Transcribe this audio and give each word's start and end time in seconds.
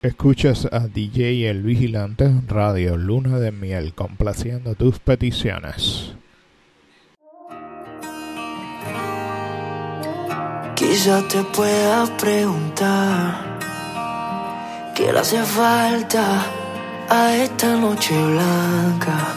Escuchas 0.00 0.68
a 0.70 0.86
DJ 0.86 1.50
El 1.50 1.64
Vigilante 1.64 2.22
en 2.22 2.46
Radio 2.46 2.96
Luna 2.96 3.40
de 3.40 3.50
Miel, 3.50 3.94
complaciendo 3.94 4.76
tus 4.76 5.00
peticiones. 5.00 6.14
Quizá 10.76 11.26
te 11.26 11.42
puedas 11.52 12.10
preguntar 12.10 13.58
qué 14.94 15.12
le 15.12 15.18
hace 15.18 15.42
falta 15.42 16.46
a 17.08 17.34
esta 17.34 17.74
noche 17.74 18.14
blanca, 18.14 19.34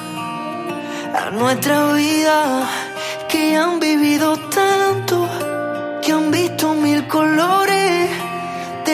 a 1.15 1.31
nuestra 1.31 1.91
vida 1.93 2.69
que 3.27 3.55
han 3.55 3.79
vivido 3.79 4.37
tanto, 4.51 5.27
que 6.03 6.11
han 6.11 6.29
visto 6.29 6.75
mil 6.75 7.07
colores 7.07 7.80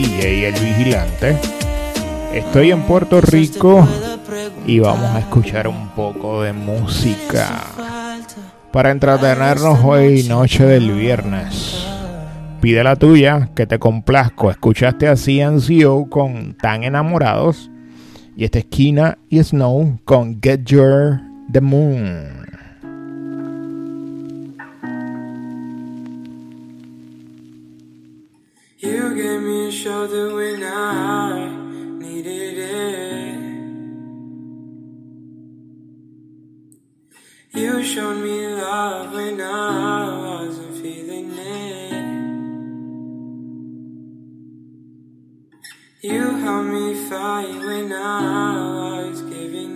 DJ 0.00 0.48
El 0.48 0.54
Vigilante. 0.54 1.36
Estoy 2.32 2.70
en 2.70 2.84
Puerto 2.84 3.20
Rico 3.20 3.86
y 4.66 4.78
vamos 4.78 5.10
a 5.10 5.18
escuchar 5.18 5.68
un 5.68 5.88
poco 5.90 6.42
de 6.42 6.54
música 6.54 7.66
para 8.72 8.92
entretenernos 8.92 9.78
hoy 9.84 10.22
noche 10.22 10.64
del 10.64 10.92
viernes. 10.92 11.86
Pide 12.62 12.82
la 12.82 12.96
tuya, 12.96 13.50
que 13.54 13.66
te 13.66 13.78
complazco. 13.78 14.50
Escuchaste 14.50 15.06
a 15.06 15.16
CNCO 15.16 16.08
con 16.08 16.54
Tan 16.54 16.82
Enamorados 16.82 17.70
y 18.34 18.44
esta 18.44 18.60
esquina 18.60 19.18
y 19.28 19.44
Snow 19.44 20.00
con 20.06 20.40
Get 20.40 20.64
Your 20.64 21.20
The 21.52 21.60
Moon. 21.60 22.39
when 30.08 30.62
I 30.64 31.54
needed 31.98 32.56
it. 32.56 33.36
You 37.52 37.82
showed 37.82 38.22
me 38.22 38.46
love 38.54 39.12
when 39.12 39.38
I 39.42 40.18
wasn't 40.18 40.76
feeling 40.80 41.30
it. 41.36 41.90
You 46.02 46.30
helped 46.38 46.68
me 46.70 46.94
fight 47.10 47.58
when 47.58 47.92
I 47.92 49.04
was 49.10 49.20
giving 49.20 49.69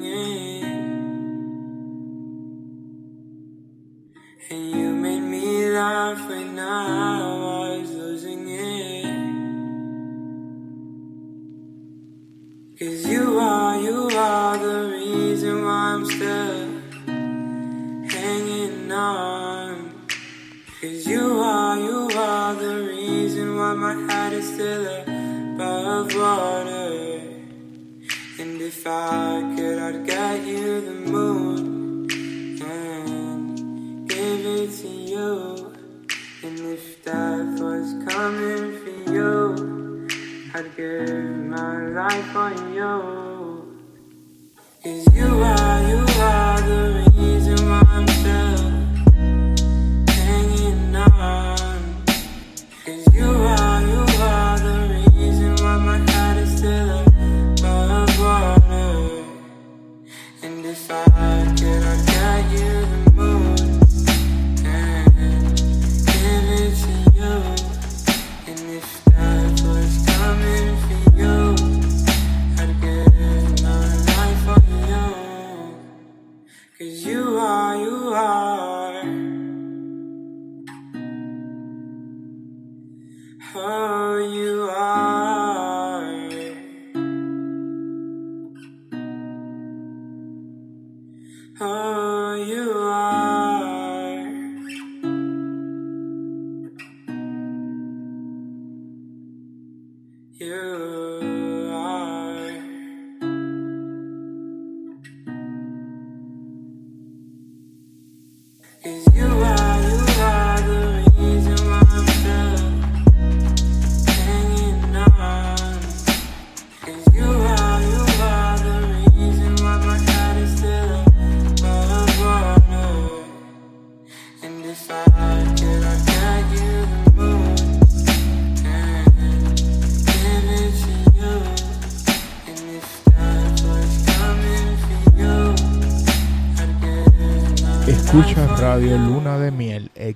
life 42.15 42.27
for 42.27 42.51
you. 42.71 42.74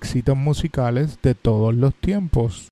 éxitos 0.08 0.38
musicales 0.38 1.18
de 1.22 1.34
todos 1.34 1.74
los 1.74 1.94
tiempos. 1.94 2.68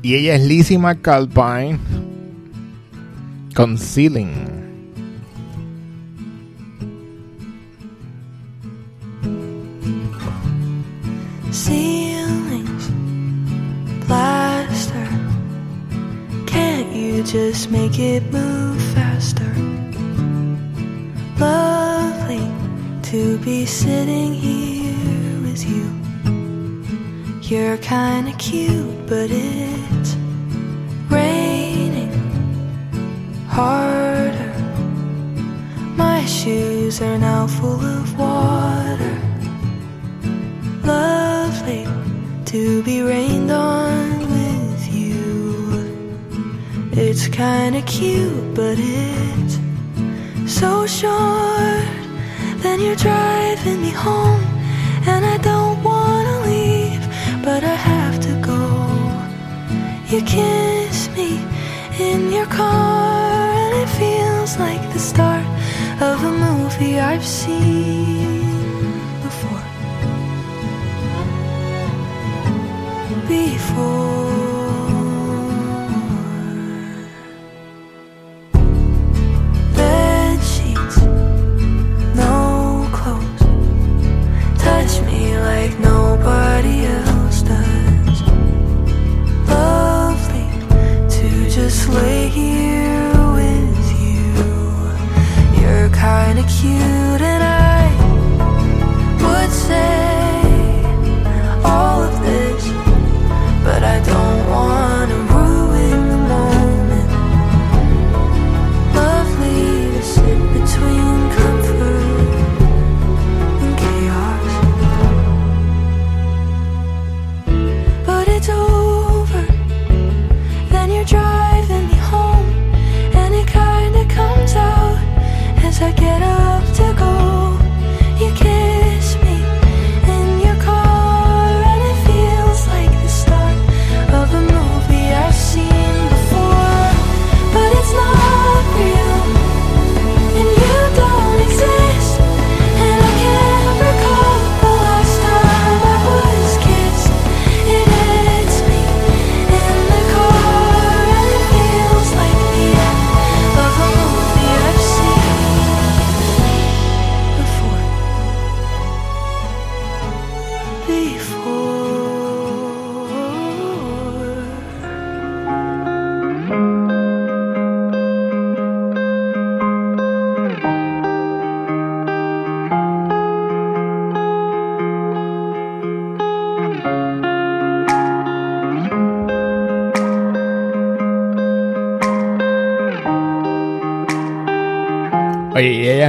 Y 0.00 0.14
ella 0.14 0.34
es 0.36 0.44
Lizzie 0.44 0.78
McAlpine 0.78 1.78
Conceiling. 3.54 4.52
just 17.24 17.70
make 17.70 17.98
it 17.98 18.22
move 18.32 18.80
faster. 18.94 19.54
Lovely 21.38 22.44
to 23.10 23.38
be 23.38 23.64
sitting 23.64 24.34
here 24.34 25.40
with 25.42 25.64
you. 25.68 25.86
You're 27.42 27.76
kinda 27.78 28.32
cute, 28.38 29.06
but 29.06 29.30
it's 29.30 30.16
raining 31.08 32.12
harder. 33.48 34.54
My 35.96 36.24
shoes 36.24 37.00
are 37.00 37.18
now 37.18 37.46
full 37.46 37.80
of 37.80 38.18
water. 38.18 39.16
Lovely 40.84 41.86
to 42.46 42.82
be 42.82 43.02
rained 43.02 43.50
on. 43.50 44.21
It's 46.94 47.26
kinda 47.26 47.80
cute, 47.82 48.54
but 48.54 48.76
it's 48.78 49.58
so 50.46 50.86
short. 50.86 51.88
Then 52.58 52.80
you're 52.80 52.96
driving 52.96 53.80
me 53.80 53.90
home, 53.90 54.44
and 55.06 55.24
I 55.24 55.38
don't 55.38 55.82
wanna 55.82 56.40
leave, 56.44 57.02
but 57.42 57.64
I 57.64 57.76
have 57.92 58.20
to 58.20 58.32
go. 58.42 58.62
You 60.10 60.20
kiss 60.20 61.08
me 61.16 61.40
in 61.98 62.30
your 62.30 62.46
car, 62.46 63.48
and 63.62 63.72
it 63.82 63.88
feels 63.88 64.58
like 64.58 64.82
the 64.92 64.98
start 64.98 65.46
of 66.02 66.22
a 66.22 66.32
movie 66.46 67.00
I've 67.00 67.24
seen 67.24 68.92
before. 69.22 69.64
Before. 73.28 74.11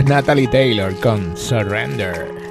Natalie 0.05 0.47
Taylor 0.47 0.93
con 0.99 1.37
Surrender. 1.37 2.42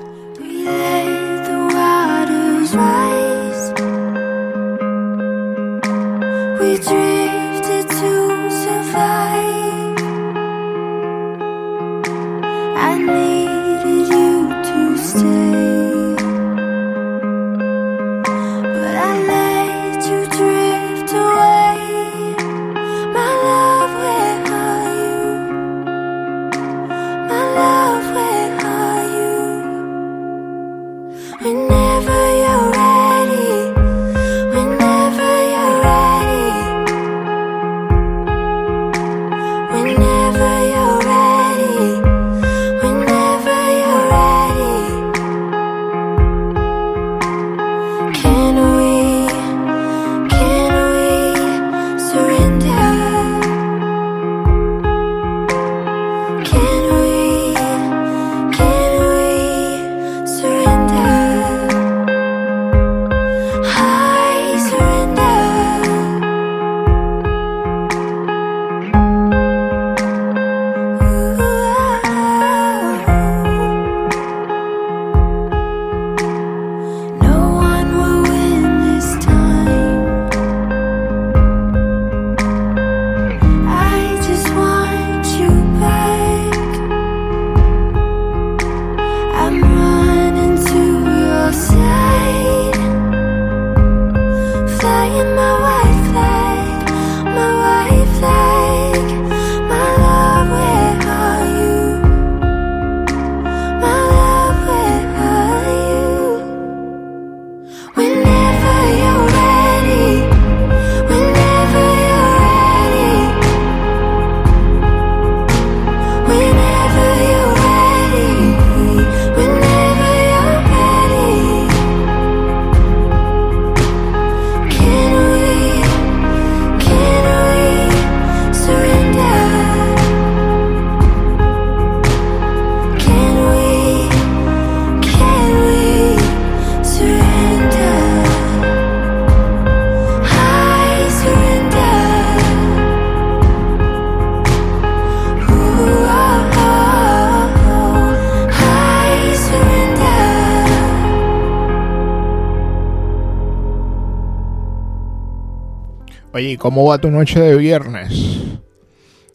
¿Cómo 156.62 156.84
va 156.84 156.98
tu 156.98 157.10
noche 157.10 157.40
de 157.40 157.56
viernes? 157.56 158.12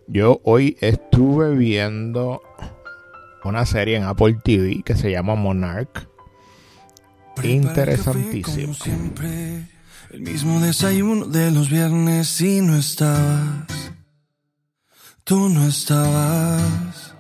Yo 0.08 0.40
hoy 0.46 0.78
estuve 0.80 1.54
viendo 1.56 2.42
una 3.44 3.66
serie 3.66 3.98
en 3.98 4.04
Apple 4.04 4.38
TV 4.42 4.82
que 4.82 4.96
se 4.96 5.12
llama 5.12 5.36
Monarch. 5.36 6.08
Interesantísimo. 7.44 8.74
El 10.10 10.22
mismo 10.22 10.62
desayuno 10.62 11.26
de 11.26 11.52
los 11.52 11.70
viernes 11.70 12.40
y 12.40 12.62
no 12.62 12.78
estabas. 12.78 13.92
Tú 15.26 15.50
no 15.50 15.68
estabas. 15.68 17.14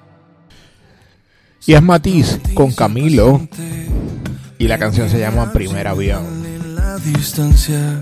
Y 1.66 1.74
es 1.74 1.84
Matiz 1.84 2.40
con 2.54 2.72
Camilo. 2.72 3.46
Y 4.58 4.70
la 4.70 4.80
canción 4.80 5.10
se 5.10 5.20
llama 5.20 5.52
Primer 5.52 5.86
Avión. 5.86 6.24
La 6.76 6.98
distancia 6.98 8.02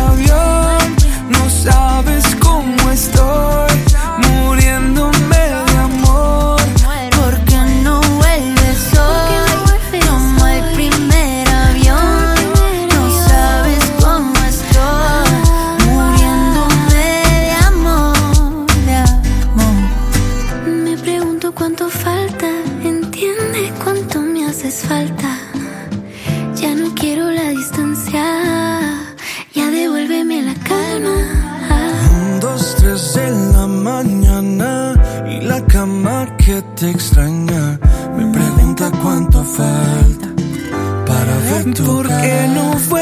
¿Por 41.77 42.07
qué 42.07 42.47
no 42.53 42.71
vuelves 42.89 43.00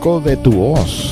eco 0.00 0.18
de 0.18 0.34
tu 0.34 0.50
voz. 0.50 1.09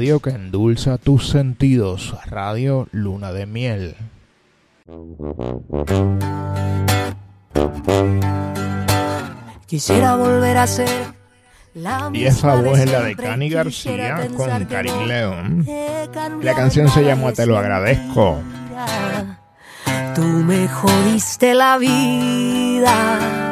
Radio 0.00 0.20
que 0.20 0.30
endulza 0.30 0.96
tus 0.96 1.28
sentidos, 1.28 2.16
Radio 2.24 2.88
Luna 2.90 3.32
de 3.32 3.44
Miel. 3.44 3.96
Quisiera 9.66 10.16
volver 10.16 10.56
a 10.56 10.66
ser 10.66 10.88
la 11.74 12.08
Y 12.14 12.24
esa 12.24 12.54
voz 12.54 12.78
es 12.78 12.90
la 12.90 13.02
de. 13.02 13.14
Cani 13.14 13.50
García 13.50 14.26
con 14.34 14.64
Karim 14.64 15.06
León. 15.06 15.66
La 16.40 16.54
canción 16.54 16.88
se 16.88 17.04
llama 17.04 17.32
Te 17.32 17.44
lo 17.44 17.52
de 17.52 17.58
agradezco. 17.58 18.38
Tú 20.14 20.22
me 20.22 20.66
jodiste 20.66 21.52
la 21.52 21.76
vida 21.76 23.49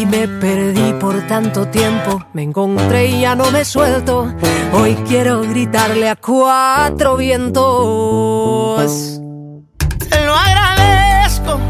y 0.00 0.06
me 0.06 0.26
perdí 0.26 0.94
por 0.94 1.26
tanto 1.26 1.68
tiempo. 1.68 2.24
Me 2.32 2.42
encontré 2.42 3.08
y 3.08 3.20
ya 3.20 3.34
no 3.34 3.50
me 3.50 3.66
suelto. 3.66 4.32
Hoy 4.72 4.94
quiero 5.06 5.42
gritarle 5.42 6.08
a 6.08 6.16
cuatro 6.16 7.16
vientos. 7.16 8.80
Te 10.08 10.24
lo 10.24 10.34
agradezco. 10.34 11.60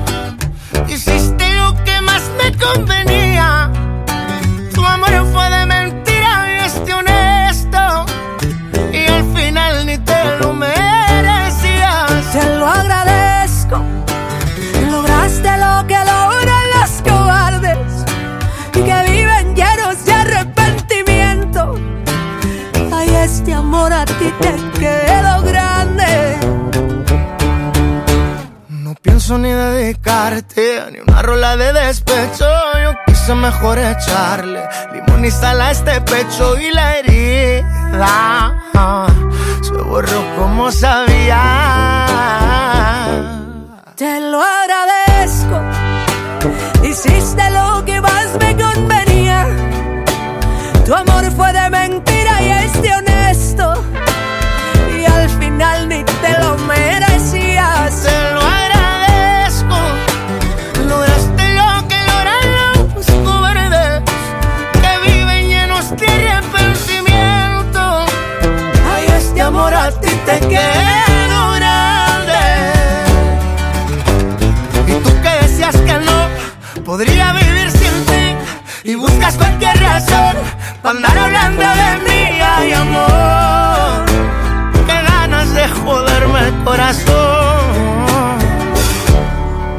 Hiciste 0.88 1.56
lo 1.56 1.74
que 1.84 2.00
más 2.02 2.22
me 2.38 2.56
convenía. 2.56 3.19
Ni 29.38 29.48
dedicarte 29.48 30.90
ni 30.90 30.98
una 30.98 31.22
rola 31.22 31.56
de 31.56 31.72
despecho. 31.72 32.44
Yo 32.82 32.90
quise 33.06 33.32
mejor 33.36 33.78
echarle 33.78 34.68
limón 34.92 35.24
y 35.24 35.30
sal 35.30 35.60
a 35.60 35.70
este 35.70 36.00
pecho 36.00 36.58
y 36.58 36.72
la 36.72 36.96
herida 36.98 38.60
se 39.62 39.70
borró 39.70 40.20
como 40.36 40.72
sabía. 40.72 41.36
Te 43.94 44.20
lo 44.20 44.42
agradezco. 44.42 45.60
Hiciste 46.82 47.50
lo 47.50 47.84
que 47.84 48.00
más 48.00 48.36
me 48.40 48.56
para 80.82 80.96
andar 80.96 81.18
hablando 81.18 81.62
de 81.62 81.90
mí, 82.06 82.40
ay 82.40 82.72
amor. 82.72 84.04
Qué 84.86 85.02
ganas 85.02 85.52
de 85.54 85.68
joderme 85.68 86.40
el 86.48 86.64
corazón. 86.64 87.60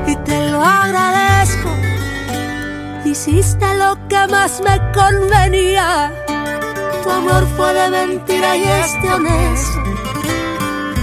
y 0.07 0.15
te 0.17 0.49
lo 0.51 0.61
agradezco. 0.63 1.69
Hiciste 3.05 3.65
lo 3.77 3.97
que 4.07 4.27
más 4.27 4.61
me 4.61 4.79
convenía. 4.91 6.11
Tu 7.03 7.09
amor 7.09 7.47
fue 7.55 7.73
de 7.73 7.89
mentira 7.89 8.57
y 8.57 8.63
es 8.63 9.01
de 9.01 9.09
honesto. 9.13 9.83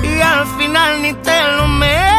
Y 0.02 0.20
al 0.20 0.46
final 0.58 1.02
ni 1.02 1.12
te 1.14 1.42
lo 1.56 1.66
merecías. 1.68 2.17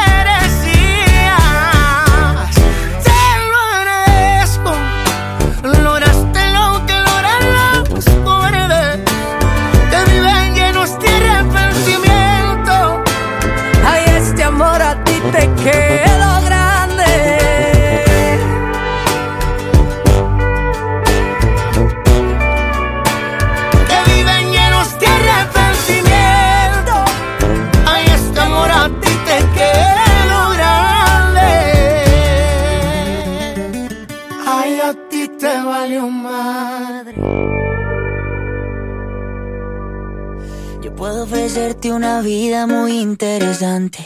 Ofrecerte 41.70 41.92
una 41.92 42.22
vida 42.22 42.66
muy 42.66 43.00
interesante. 43.00 44.00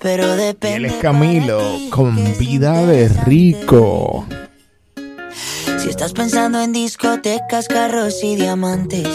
Pero 0.00 0.34
Y 0.34 0.38
depende. 0.38 0.76
él 0.76 0.84
es 0.86 0.92
Camilo 0.94 1.60
con 1.90 2.16
vida 2.36 2.84
de 2.84 3.08
rico. 3.26 4.26
Si 5.78 5.88
estás 5.88 6.12
pensando 6.14 6.60
en 6.60 6.72
discotecas, 6.72 7.68
carros 7.68 8.24
y 8.24 8.34
diamantes, 8.34 9.06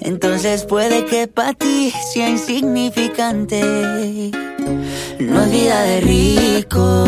entonces 0.00 0.64
puede 0.64 1.04
que 1.04 1.28
para 1.28 1.52
ti 1.52 1.92
sea 2.12 2.28
insignificante. 2.28 3.62
No 5.20 5.42
es 5.42 5.50
vida 5.52 5.82
de 5.82 6.00
rico, 6.00 7.04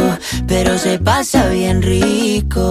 pero 0.47 0.79
se 0.79 1.01
pasa 1.01 1.49
bien 1.49 1.83
rico. 1.83 2.71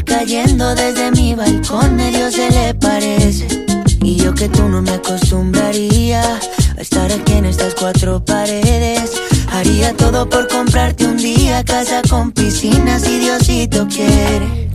Cayendo 0.00 0.74
desde 0.74 1.10
mi 1.10 1.34
balcón 1.34 1.96
medio 1.96 2.30
se 2.30 2.50
le 2.50 2.74
parece. 2.74 3.46
Y 4.02 4.16
yo 4.16 4.34
que 4.34 4.48
tú 4.48 4.68
no 4.68 4.80
me 4.80 4.92
acostumbraría 4.92 6.22
a 6.76 6.80
estar 6.80 7.12
aquí 7.12 7.34
en 7.34 7.44
estas 7.44 7.74
cuatro 7.74 8.24
paredes. 8.24 9.12
Haría 9.48 9.94
todo 9.94 10.28
por 10.28 10.48
comprarte 10.48 11.04
un 11.04 11.18
día 11.18 11.62
casa 11.64 12.00
con 12.08 12.32
piscina 12.32 12.98
si 12.98 13.18
Diosito 13.18 13.86
quiere. 13.88 14.71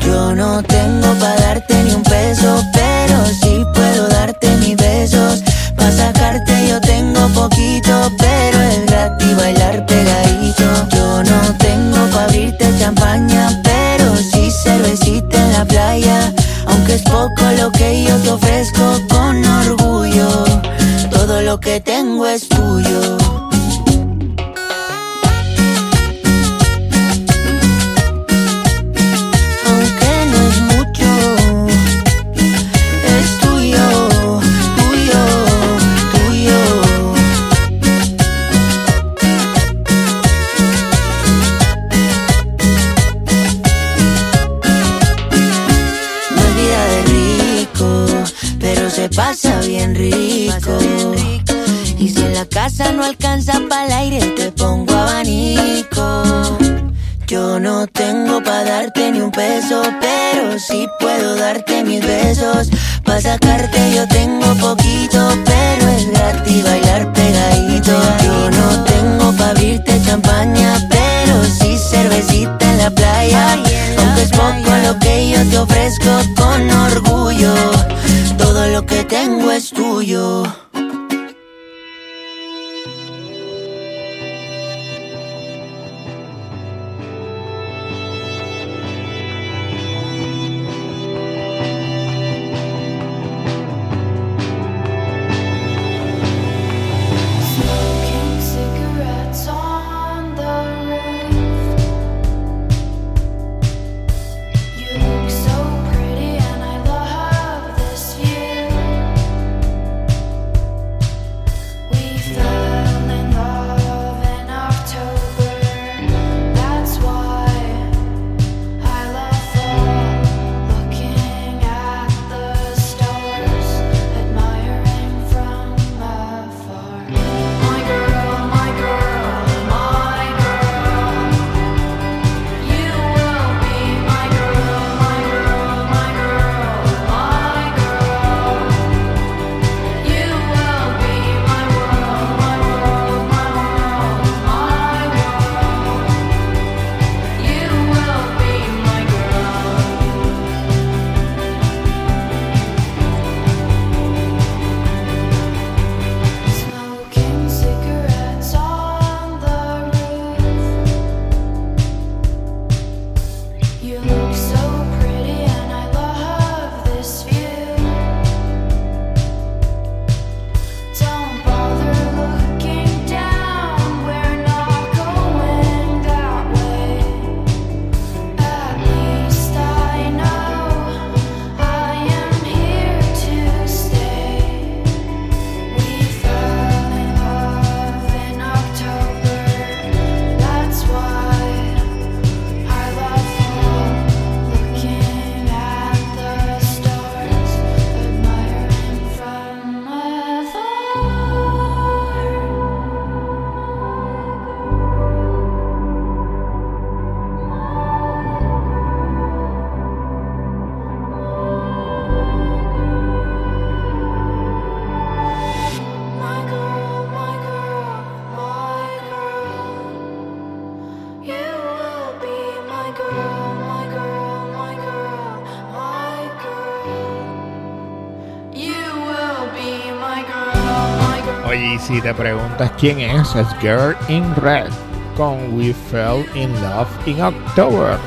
si 231.88 232.02
te 232.02 232.14
preguntas 232.14 232.70
quién 232.78 233.00
es, 233.00 233.34
es 233.34 233.48
Girl 233.62 233.96
in 234.10 234.36
Red 234.36 234.70
con 235.16 235.58
We 235.58 235.74
Fell 235.74 236.26
in 236.36 236.52
Love 236.62 236.90
in 237.06 237.22
October. 237.22 237.98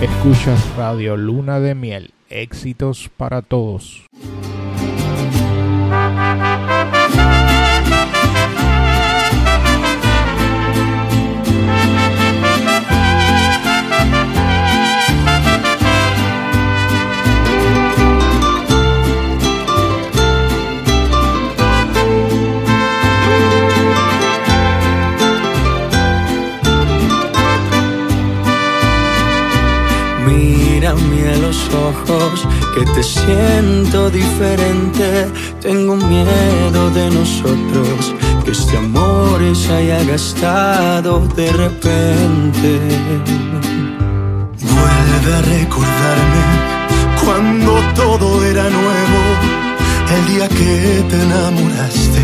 Escuchas 0.00 0.76
Radio 0.76 1.16
Luna 1.16 1.60
de 1.60 1.76
Miel 1.76 2.17
Éxitos 2.42 3.08
para 3.16 3.42
todos. 3.42 4.04
que 32.78 32.84
te 32.92 33.02
siento 33.02 34.10
diferente. 34.10 35.26
Tengo 35.60 35.96
miedo 35.96 36.90
de 36.90 37.10
nosotros, 37.10 38.14
que 38.44 38.52
este 38.52 38.76
amor 38.76 39.40
se 39.54 39.72
haya 39.72 40.04
gastado 40.04 41.26
de 41.34 41.52
repente. 41.52 42.80
Vuelve 44.76 45.30
a 45.34 45.42
recordarme 45.56 46.42
cuando 47.24 47.72
todo 47.94 48.44
era 48.44 48.68
nuevo, 48.70 49.20
el 50.16 50.34
día 50.34 50.48
que 50.48 51.04
te 51.10 51.22
enamoraste, 51.22 52.22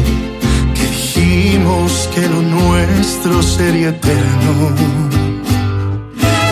que 0.74 0.86
dijimos 0.86 2.08
que 2.14 2.28
lo 2.28 2.42
nuestro 2.42 3.42
sería 3.42 3.88
eterno. 3.88 4.70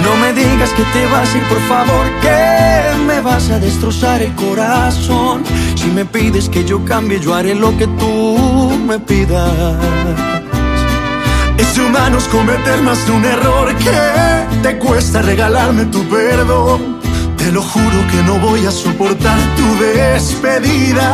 No 0.03 0.17
me 0.17 0.33
digas 0.33 0.71
que 0.71 0.83
te 0.93 1.07
vas 1.07 1.33
a 1.33 1.39
ir, 1.39 1.45
por 1.45 1.61
favor, 1.69 2.07
que 2.21 2.52
me 3.03 3.21
vas 3.21 3.51
a 3.51 3.59
destrozar 3.59 4.23
el 4.23 4.35
corazón. 4.35 5.43
Si 5.75 5.89
me 5.89 6.05
pides 6.05 6.49
que 6.49 6.65
yo 6.65 6.85
cambie, 6.85 7.21
yo 7.21 7.35
haré 7.35 7.55
lo 7.55 7.77
que 7.77 7.87
tú 7.87 8.73
me 8.87 8.99
pidas. 8.99 9.77
Es 11.59 11.75
de 11.77 11.85
humanos 11.85 12.25
cometer 12.29 12.83
más 12.83 13.05
de 13.07 13.13
un 13.13 13.25
error 13.25 13.75
que 13.77 14.59
te 14.63 14.79
cuesta 14.79 15.23
regalarme 15.23 15.85
tu 15.87 16.03
perdón. 16.09 17.01
Te 17.37 17.51
lo 17.51 17.63
juro 17.63 18.07
que 18.11 18.23
no 18.23 18.39
voy 18.39 18.65
a 18.67 18.71
soportar 18.71 19.39
tu 19.57 19.85
despedida. 19.85 21.09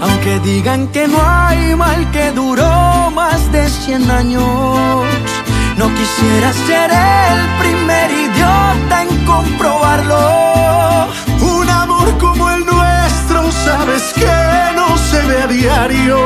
Aunque 0.00 0.38
digan 0.40 0.88
que 0.88 1.08
no 1.08 1.18
hay 1.24 1.74
mal 1.74 2.10
que 2.12 2.30
duró 2.32 3.10
más 3.10 3.50
de 3.52 3.68
100 3.68 4.10
años. 4.10 5.31
No 5.76 5.88
quisiera 5.94 6.52
ser 6.52 6.90
el 6.90 7.40
primer 7.58 8.10
idiota 8.10 9.02
en 9.02 9.24
comprobarlo. 9.24 11.08
Un 11.40 11.68
amor 11.68 12.18
como 12.18 12.50
el 12.50 12.64
nuestro, 12.66 13.50
sabes 13.50 14.12
que 14.14 14.74
no 14.76 14.96
se 14.98 15.22
ve 15.22 15.42
a 15.42 15.46
diario. 15.46 16.18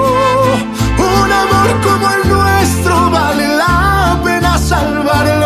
Un 0.98 1.32
amor 1.32 1.68
como 1.82 2.10
el 2.10 2.28
nuestro 2.28 3.10
vale 3.10 3.48
la 3.56 4.20
pena 4.24 4.58
salvarlo. 4.58 5.45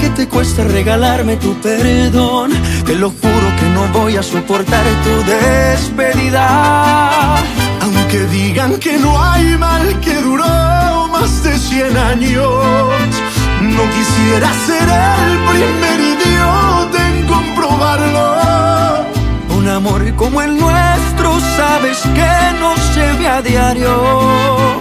Que 0.00 0.10
te 0.10 0.28
cuesta 0.28 0.62
regalarme 0.64 1.36
tu 1.36 1.54
perdón. 1.60 2.52
Te 2.86 2.94
lo 2.94 3.10
juro 3.10 3.56
que 3.58 3.66
no 3.74 3.88
voy 3.88 4.16
a 4.16 4.22
soportar 4.22 4.84
tu 5.04 5.24
despedida. 5.30 7.36
Aunque 7.82 8.20
digan 8.30 8.78
que 8.78 8.96
no 8.98 9.22
hay 9.22 9.58
mal 9.58 10.00
que 10.00 10.14
duró 10.22 11.08
más 11.08 11.42
de 11.42 11.58
100 11.58 11.96
años. 11.98 12.46
No 13.60 13.82
quisiera 13.96 14.48
ser 14.66 14.88
el 14.88 15.38
primer 15.50 16.00
idiota 16.00 17.08
en 17.08 17.26
comprobarlo. 17.26 18.26
Un 19.58 19.68
amor 19.68 20.14
como 20.14 20.40
el 20.40 20.56
nuestro, 20.56 21.38
sabes 21.58 21.98
que 22.14 22.32
no 22.58 22.74
se 22.94 23.12
ve 23.18 23.28
a 23.28 23.42
diario. 23.42 24.80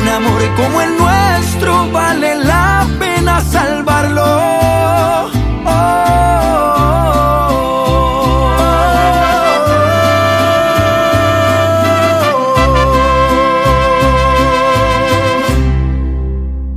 Un 0.00 0.08
amor 0.08 0.40
como 0.56 0.80
el 0.80 0.96
nuestro 0.96 1.90
vale 1.90 2.36
la 2.36 2.81
pena 2.98 3.40
salvarlo. 3.40 4.22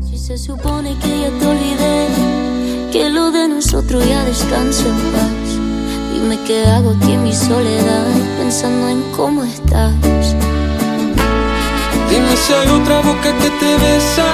Si 0.01 0.17
se 0.17 0.37
supone 0.37 0.97
que 0.99 1.19
ya 1.21 1.29
te 1.39 1.45
olvidé, 1.47 2.07
que 2.91 3.09
lo 3.09 3.31
de 3.31 3.47
nosotros 3.47 4.07
ya 4.07 4.23
descansa 4.25 4.87
en 4.87 4.99
paz. 5.13 5.47
Dime 6.13 6.39
qué 6.47 6.65
hago 6.67 6.91
aquí 6.91 7.11
en 7.13 7.23
mi 7.23 7.33
soledad, 7.33 8.07
pensando 8.37 8.89
en 8.89 9.01
cómo 9.15 9.43
estás. 9.43 9.93
Dime 12.09 12.37
si 12.37 12.53
hay 12.53 12.69
otra 12.69 13.01
boca 13.01 13.29
que 13.41 13.49
te 13.59 13.77
besa, 13.77 14.25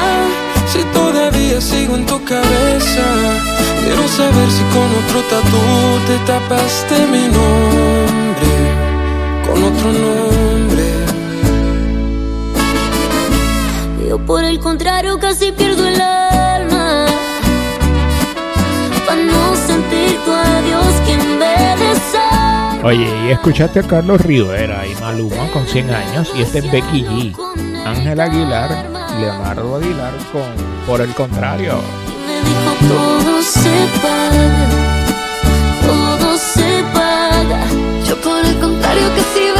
si 0.72 0.84
todavía 0.94 1.60
sigo 1.60 1.96
en 1.96 2.06
tu 2.06 2.24
cabeza. 2.24 3.06
Quiero 3.84 4.08
saber 4.08 4.50
si 4.50 4.64
con 4.76 4.88
otro 5.02 5.22
tatu 5.30 5.62
te 6.08 6.18
tapaste 6.26 7.08
mi 7.08 7.26
nombre, 7.38 8.52
con 9.46 9.64
otro 9.64 9.92
nombre. 9.92 10.84
Yo 14.08 14.18
por 14.26 14.44
el 14.44 14.60
contrario 14.60 15.20
casi 15.20 15.52
pierdo 15.52 15.88
el 15.88 16.00
alma. 16.00 17.06
Para 19.06 19.24
no 19.24 19.56
sentir 19.56 20.20
tu 20.24 20.32
adiós 20.32 20.94
que 21.06 21.14
ser 22.12 22.84
Oye, 22.84 23.08
y 23.26 23.32
escuchaste 23.32 23.80
a 23.80 23.84
Carlos 23.84 24.22
Rivera 24.22 24.88
y 24.88 24.96
Maluma 24.96 25.48
con 25.54 25.68
100 25.68 25.92
años 25.92 26.32
y 26.36 26.42
este 26.42 26.60
es 26.60 26.72
Becky 26.72 27.04
G, 27.04 27.36
Ángel 27.86 28.20
Aguilar 28.20 29.01
Leonardo 29.22 29.76
Aguilar 29.76 30.14
con 30.32 30.52
Por 30.88 31.00
el 31.02 31.14
contrario. 31.14 31.80
me 32.26 32.42
dijo 32.50 32.72
todo 32.90 33.42
se 33.44 33.88
paga, 34.02 34.70
todo 35.86 36.38
se 36.38 36.84
paga. 36.92 37.68
Yo 38.08 38.20
por 38.20 38.44
el 38.44 38.60
contrario 38.60 39.14
que 39.14 39.22
si 39.34 39.51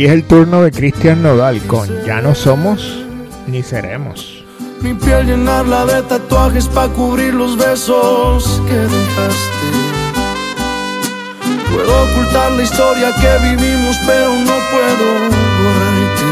Y 0.00 0.06
es 0.06 0.12
el 0.12 0.24
turno 0.24 0.62
de 0.62 0.70
Cristian 0.70 1.22
Nodal 1.22 1.60
con 1.66 1.86
Ya 2.06 2.22
no 2.22 2.34
somos 2.34 3.04
ni 3.46 3.62
seremos. 3.62 4.42
Mi 4.80 4.94
piel 4.94 5.26
llenarla 5.26 5.84
de 5.84 6.00
tatuajes 6.00 6.68
para 6.68 6.90
cubrir 6.94 7.34
los 7.34 7.58
besos 7.58 8.62
que 8.66 8.76
dejaste. 8.76 9.66
Puedo 11.70 12.04
ocultar 12.04 12.50
la 12.52 12.62
historia 12.62 13.14
que 13.20 13.38
vivimos, 13.46 13.98
pero 14.06 14.30
no 14.30 14.56
puedo 14.72 15.06
borrarte. 15.60 16.28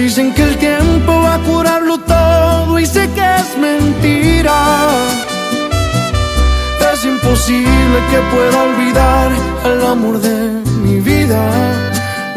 Dicen 0.00 0.32
que 0.32 0.42
el 0.44 0.56
tiempo 0.58 1.10
va 1.10 1.34
a 1.34 1.38
curarlo 1.40 1.98
todo 1.98 2.78
y 2.78 2.86
sé 2.86 3.10
que 3.16 3.34
es 3.34 3.58
mentira. 3.58 4.92
Es 6.92 7.04
imposible 7.04 7.98
que 8.10 8.18
pueda 8.32 8.62
olvidar 8.62 9.32
el 9.64 9.84
amor 9.84 10.20
de 10.20 10.62
mi 10.84 11.00
vida, 11.00 11.85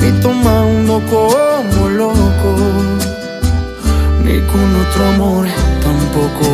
ni 0.02 0.12
tomando 0.22 1.02
como 1.10 1.90
loco, 1.90 2.56
ni 4.24 4.40
con 4.52 4.76
otro 4.84 5.08
amor 5.08 5.48
tampoco. 5.82 6.50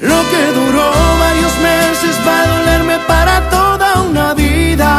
Lo 0.00 0.20
que 0.30 0.42
duró 0.58 0.90
varios 1.18 1.54
meses 1.58 2.14
va 2.26 2.42
a 2.42 2.46
dolerme 2.46 2.98
para 3.06 3.48
toda 3.50 4.02
una 4.02 4.34
vida. 4.34 4.90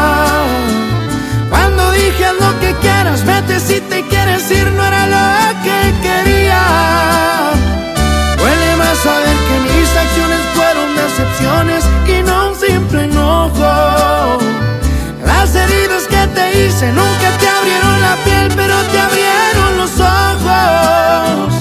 Cuando 1.50 1.92
dije 1.92 2.26
lo 2.40 2.58
que 2.60 2.74
quieras, 2.80 3.24
vete 3.24 3.60
si 3.60 3.80
te 3.80 4.02
quieres 4.08 4.50
ir, 4.50 4.66
no 4.72 4.84
era 4.84 5.06
lo 5.16 5.62
que 5.64 5.78
quería. 6.06 6.62
Duele 8.38 8.76
más 8.76 8.98
saber 8.98 9.36
que 9.48 9.56
mis 9.66 9.88
acciones 10.04 10.40
fueron 10.54 10.88
decepciones 10.96 11.95
nunca 16.84 17.38
te 17.40 17.48
abrieron 17.48 18.00
la 18.02 18.16
piel, 18.24 18.48
pero 18.54 18.74
te 18.92 18.98
abrieron 19.00 19.78
los 19.78 19.98
ojos. 19.98 21.54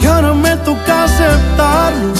Y 0.00 0.06
ahora 0.06 0.34
me 0.34 0.56
toca 0.56 1.04
aceptarlo, 1.04 2.12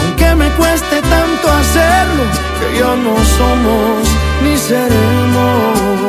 aunque 0.00 0.34
me 0.34 0.50
cueste 0.50 1.00
tanto 1.00 1.50
hacerlo, 1.50 2.24
que 2.58 2.78
ya 2.78 2.94
no 2.94 3.14
somos 3.38 4.08
ni 4.42 4.56
seremos. 4.58 5.99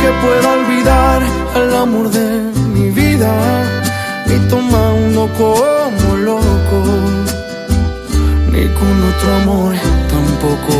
Que 0.00 0.10
pueda 0.24 0.52
olvidar 0.52 1.22
el 1.56 1.74
amor 1.74 2.10
de 2.10 2.28
mi 2.74 2.90
vida, 2.90 3.32
ni 4.26 4.38
tomando 4.48 5.28
como 5.36 6.16
loco, 6.16 6.80
ni 8.52 8.64
con 8.78 8.94
otro 9.10 9.34
amor 9.42 9.74
tampoco. 10.14 10.74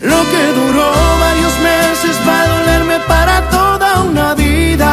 Lo 0.00 0.20
que 0.30 0.42
duró 0.60 0.88
varios 1.20 1.54
meses 1.70 2.16
va 2.26 2.42
a 2.42 2.48
dolerme 2.56 2.98
para 3.08 3.48
toda 3.50 4.02
una 4.02 4.34
vida. 4.34 4.92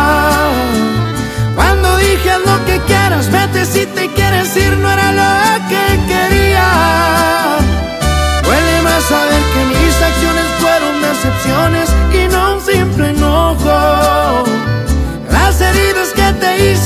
Cuando 1.55 1.97
dije 1.97 2.31
lo 2.45 2.65
que 2.65 2.79
quieras, 2.87 3.29
vete 3.31 3.65
si 3.65 3.82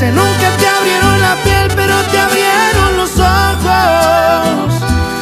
nunca 0.06 0.56
te 0.60 0.68
abrieron 0.68 1.22
la 1.22 1.36
piel, 1.44 1.68
pero 1.76 1.96
te 2.12 2.20
abrieron 2.20 2.98
los 2.98 3.12
ojos. 3.18 4.74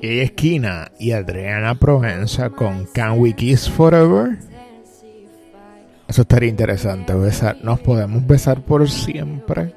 Healing. 0.00 0.02
Y 0.02 0.14
ella 0.14 0.22
es 0.24 0.32
Kina 0.32 0.92
y 0.98 1.12
Adriana 1.12 1.74
Provenza 1.74 2.50
con 2.50 2.86
Can 2.86 3.18
We 3.18 3.34
Kiss 3.34 3.68
Forever. 3.68 4.38
Eso 6.08 6.22
estaría 6.22 6.48
interesante, 6.48 7.14
besar. 7.14 7.58
Nos 7.62 7.80
podemos 7.80 8.26
besar 8.26 8.62
por 8.62 8.88
siempre. 8.88 9.74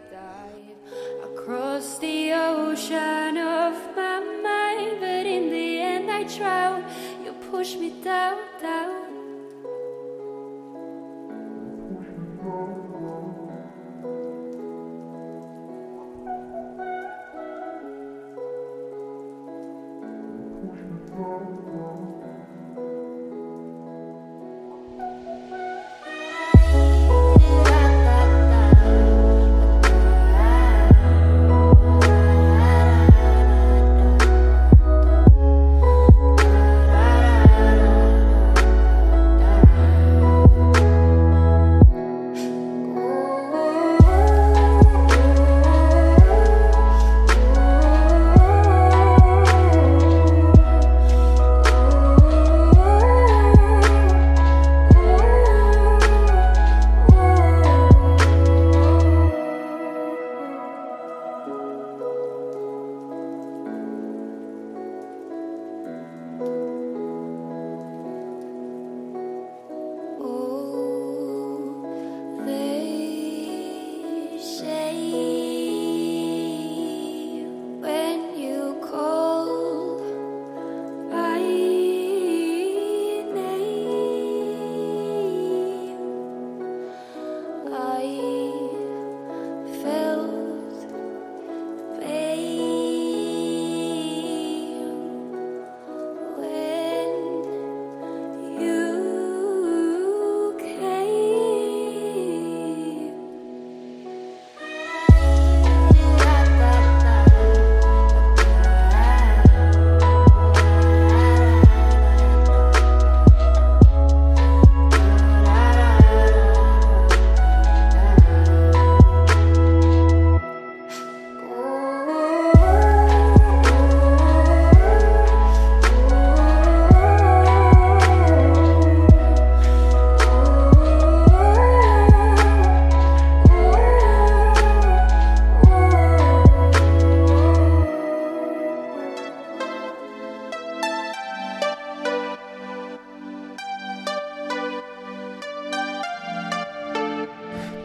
Push 7.52 7.78
me 7.78 7.92
down, 8.02 8.38
down. 8.60 9.11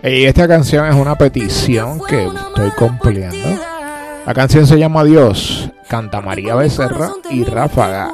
Y 0.06 0.24
esta 0.24 0.46
canción 0.46 0.86
es 0.86 0.94
una 0.94 1.18
petición 1.18 2.00
que 2.06 2.26
estoy 2.26 2.70
cumpliendo. 2.78 3.60
La 4.24 4.32
canción 4.32 4.64
se 4.64 4.78
llama 4.78 5.02
Dios, 5.02 5.68
canta 5.88 6.20
María 6.20 6.54
Becerra 6.54 7.10
y 7.28 7.42
Ráfaga. 7.42 8.12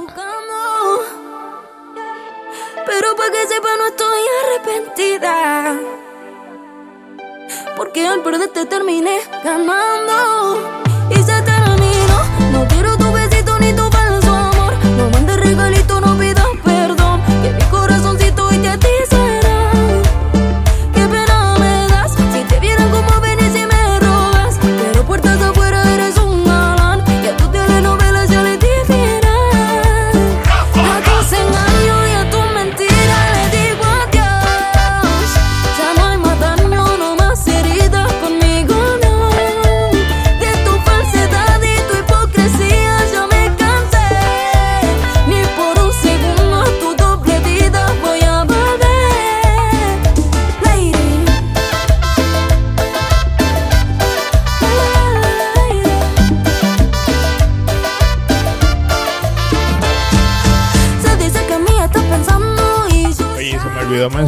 Pero 2.87 3.17
para 3.17 3.31
que 3.31 3.47
sepa 3.47 3.69
no 3.77 3.87
estoy 3.89 4.23
arrepentida. 4.43 5.81
Porque 7.77 8.07
al 8.07 8.23
perderte 8.23 8.65
terminé 8.65 9.19
ganando. 9.45 10.82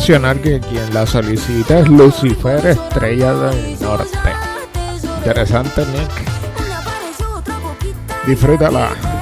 que 0.07 0.61
quien 0.61 0.93
la 0.93 1.07
solicita 1.07 1.79
es 1.79 1.89
Lucifer 1.89 2.67
Estrella 2.67 3.33
del 3.33 3.81
Norte. 3.81 4.19
Interesante, 5.19 5.83
Nick. 5.87 6.11
Disfrútala. 8.27 9.14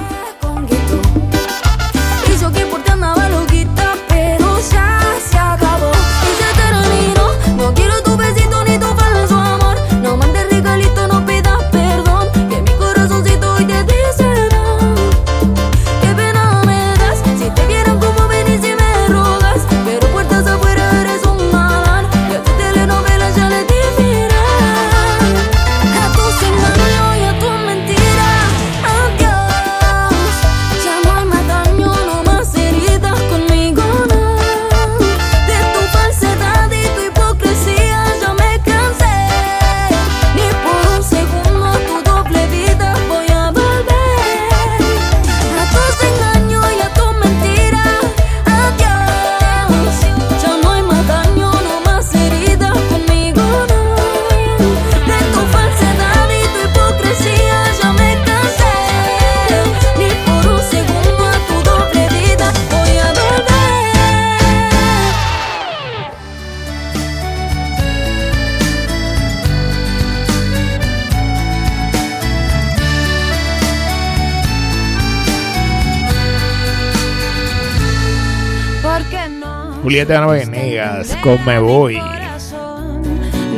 Julieta 79.92 80.24
Venegas 80.24 81.14
con 81.22 81.44
Me 81.44 81.58
Voy. 81.58 81.96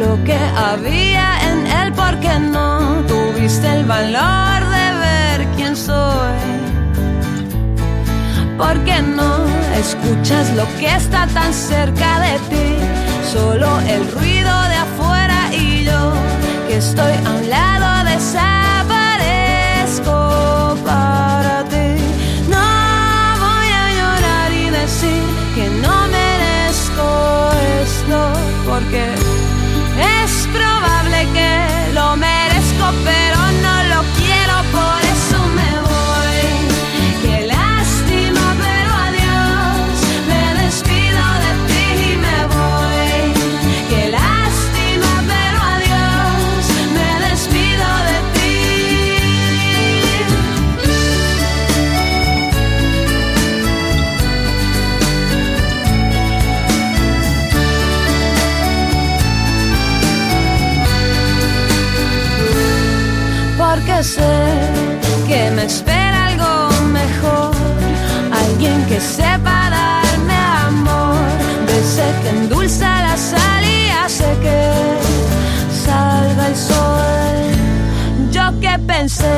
Lo 0.00 0.24
que 0.24 0.36
había 0.56 1.38
en 1.48 1.64
él 1.64 1.92
porque 1.92 2.40
no 2.40 3.04
tuviste 3.06 3.68
el 3.70 3.84
valor 3.84 4.68
de 4.68 4.98
ver 4.98 5.46
quién 5.54 5.76
soy. 5.76 6.34
Porque 8.58 9.00
no 9.00 9.44
escuchas 9.78 10.52
lo 10.56 10.66
que 10.80 10.88
está 10.88 11.28
tan 11.28 11.54
cerca 11.54 12.18
de 12.18 12.38
ti, 12.50 12.78
solo 13.32 13.68
el 13.82 14.10
ruido 14.10 14.62
de 14.70 14.74
afuera 14.74 15.54
y 15.56 15.84
yo 15.84 16.14
que 16.66 16.78
estoy 16.78 17.12
a 17.12 17.30
un 17.30 17.48
lado 17.48 18.10
de 18.10 18.14
esa 18.16 18.53
porque 28.74 29.33
sé 64.04 64.36
que 65.26 65.50
me 65.50 65.64
espera 65.64 66.26
algo 66.26 66.52
mejor, 67.00 67.52
alguien 68.42 68.84
que 68.86 69.00
sepa 69.00 69.70
darme 69.80 70.36
amor, 70.68 71.16
desde 71.66 72.06
que 72.20 72.28
endulza 72.38 72.88
la 73.08 73.16
sal 73.16 73.64
y 73.64 73.88
hace 74.02 74.28
que 74.44 74.60
salga 75.86 76.48
el 76.48 76.56
sol. 76.70 77.36
Yo 78.30 78.44
que 78.60 78.78
pensé, 78.92 79.36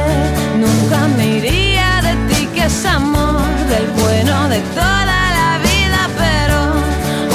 nunca 0.65 0.99
me 1.17 1.27
iría 1.39 1.91
de 2.09 2.15
ti, 2.29 2.49
que 2.55 2.65
es 2.65 2.85
amor 2.85 3.41
del 3.73 3.87
bueno 4.03 4.49
de 4.49 4.61
toda 4.81 5.21
la 5.39 5.51
vida, 5.71 6.01
pero 6.23 6.59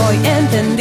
hoy 0.03 0.17
entendí 0.38 0.80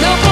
Me 0.00 0.31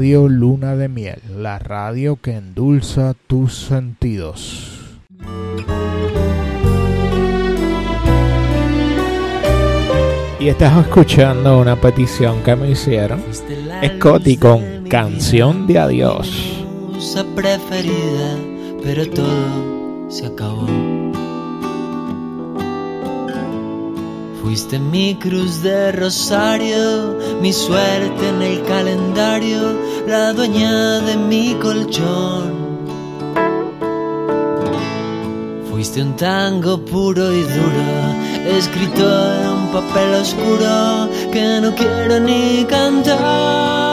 Radio 0.00 0.28
Luna 0.28 0.76
de 0.76 0.88
Miel, 0.88 1.20
la 1.36 1.58
radio 1.58 2.16
que 2.16 2.34
endulza 2.34 3.14
tus 3.26 3.54
sentidos. 3.54 4.80
Y 10.38 10.48
estás 10.48 10.86
escuchando 10.86 11.60
una 11.60 11.78
petición 11.78 12.42
que 12.42 12.56
me 12.56 12.70
hicieron. 12.70 13.22
Scotty 13.98 14.38
con 14.38 14.88
Canción 14.88 15.66
de 15.66 15.78
Adiós. 15.78 16.64
preferida, 17.36 18.38
pero 18.82 19.06
todo 19.10 20.08
se 20.08 20.24
acabó. 20.24 20.89
Fuiste 24.42 24.78
mi 24.78 25.16
cruz 25.16 25.62
de 25.62 25.92
rosario, 25.92 27.18
mi 27.42 27.52
suerte 27.52 28.28
en 28.30 28.40
el 28.40 28.64
calendario, 28.64 29.60
la 30.06 30.32
dueña 30.32 31.00
de 31.00 31.16
mi 31.18 31.54
colchón. 31.60 32.80
Fuiste 35.70 36.02
un 36.02 36.16
tango 36.16 36.82
puro 36.82 37.30
y 37.30 37.42
duro, 37.42 38.56
escrito 38.56 39.34
en 39.34 39.48
un 39.50 39.68
papel 39.72 40.14
oscuro 40.14 41.10
que 41.30 41.60
no 41.60 41.74
quiero 41.74 42.18
ni 42.20 42.64
cantar. 42.64 43.89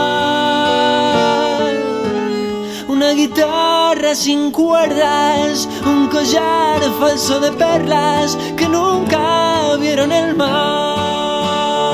Una 2.98 3.12
guitarra 3.12 4.16
sin 4.16 4.50
cuerdas, 4.50 5.70
un 5.86 6.08
collar 6.08 6.82
falso 7.00 7.40
de 7.40 7.52
perlas 7.52 8.36
que 8.58 8.68
nunca 8.68 9.76
vieron 9.80 10.12
el 10.12 10.36
mar. 10.36 11.94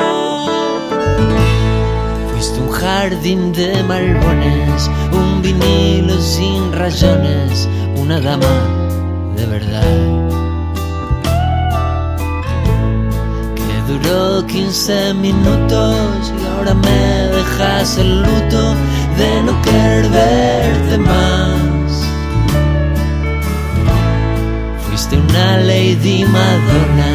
Fuiste 2.31 2.57
un 2.57 2.71
jardín 2.71 3.51
de 3.51 3.83
malbones, 3.83 4.89
un 5.11 5.41
vinilo 5.41 6.21
sin 6.21 6.71
rayones, 6.71 7.67
una 7.97 8.21
dama 8.21 8.55
de 9.35 9.45
verdad. 9.45 9.83
Que 13.57 13.91
duró 13.91 14.47
15 14.47 15.15
minutos 15.15 16.31
y 16.39 16.45
ahora 16.45 16.73
me 16.73 17.27
dejas 17.35 17.97
el 17.97 18.21
luto 18.21 18.73
no 19.45 19.61
querer 19.61 20.09
verte 20.09 20.97
más. 20.97 21.91
Fuiste 24.87 25.17
una 25.17 25.57
Lady 25.57 26.25
Madonna, 26.25 27.11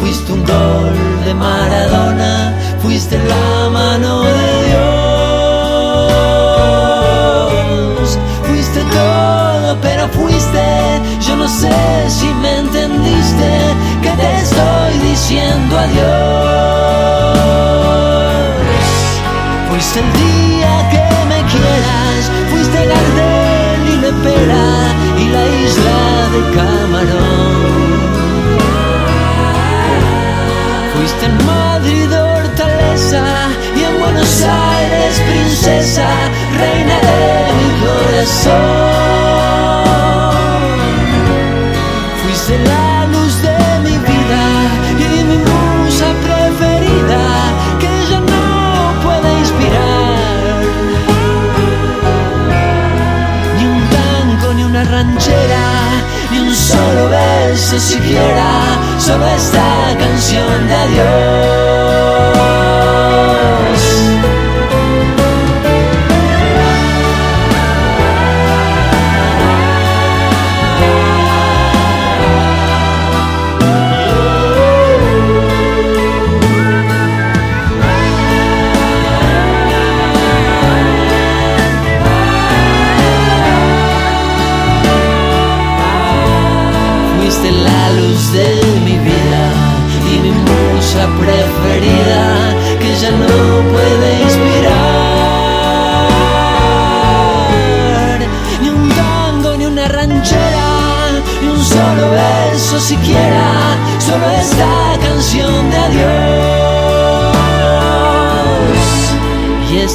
fuiste 0.00 0.32
un 0.32 0.44
gol 0.44 0.94
de 1.24 1.34
Maradona, 1.34 2.54
fuiste 2.82 3.18
la 3.18 3.70
mano 3.70 4.22
de 4.22 4.64
Dios. 4.68 4.90
Fuiste 8.48 8.80
todo, 8.92 9.76
pero 9.80 10.08
fuiste, 10.08 10.64
yo 11.26 11.36
no 11.36 11.48
sé 11.48 12.08
si 12.08 12.26
me 12.42 12.58
entendiste, 12.58 13.50
que 14.02 14.10
te 14.10 14.36
estoy 14.40 14.98
diciendo 15.08 15.78
adiós. 15.78 17.00
Fuiste 19.80 20.00
el 20.00 20.12
día 20.12 20.90
que 20.90 21.04
me 21.24 21.40
quieras, 21.50 22.30
fuiste 22.50 22.78
Gardel 22.84 23.80
y 23.88 23.96
Lepera 24.02 24.68
y 25.18 25.24
la 25.30 25.44
isla 25.46 26.00
de 26.34 26.40
Camarón. 26.54 27.62
Fuiste 30.94 31.24
en 31.24 31.36
Madrid 31.46 32.12
Hortaleza 32.12 33.24
y 33.74 33.84
en 33.84 33.94
Buenos 34.00 34.42
Aires 34.42 35.18
princesa, 35.26 36.08
reina 36.58 36.96
de 37.00 37.52
mi 37.56 37.70
corazón. 37.80 39.00
Ranchera, 54.90 55.66
ni 56.30 56.40
un 56.40 56.54
solo 56.54 57.08
beso 57.08 57.78
siquiera, 57.78 58.78
solo 58.98 59.26
esta 59.26 59.96
canción 59.98 60.68
de 60.68 60.74
adiós. 60.74 62.19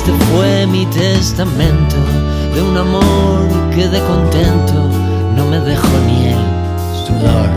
Este 0.06 0.26
fue 0.26 0.68
mi 0.68 0.86
testamento 0.86 1.96
de 2.54 2.62
un 2.62 2.78
amor 2.78 3.50
que 3.74 3.88
de 3.88 4.00
contento 4.02 4.90
no 5.36 5.46
me 5.48 5.60
dejó 5.60 5.88
ni 6.06 6.28
el 6.28 6.38
sudor. 7.08 7.50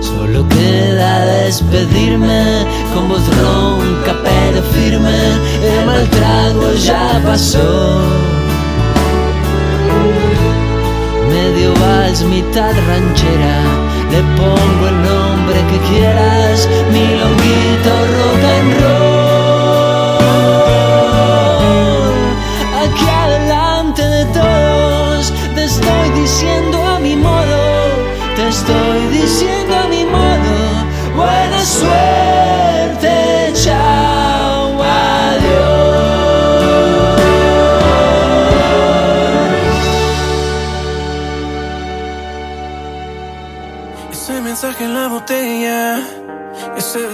Solo 0.00 0.48
queda 0.48 1.26
despedirme 1.26 2.64
con 2.94 3.08
voz 3.08 3.26
ronca 3.42 4.14
pero 4.22 4.62
firme. 4.74 5.18
El 5.60 5.86
mal 5.86 6.08
trago 6.10 6.72
ya 6.74 7.20
pasó. 7.24 8.00
Medio 11.28 11.74
vals, 11.80 12.22
mitad 12.22 12.74
ranchera. 12.86 13.89
Le 14.10 14.22
pongo 14.36 14.88
el 14.88 15.02
nombre 15.02 15.58
que 15.70 15.78
quieras, 15.88 16.68
mi 16.92 17.06
longuito 17.20 17.92
rock 18.16 18.44
and 18.56 18.72
roll. 18.80 19.10
Aquí 22.82 23.06
adelante 23.24 24.02
de 24.02 24.24
todos, 24.40 25.32
te 25.54 25.62
estoy 25.64 26.10
diciendo 26.20 26.76
a 26.84 26.98
mi 26.98 27.14
modo, 27.14 27.60
te 28.34 28.48
estoy 28.48 29.00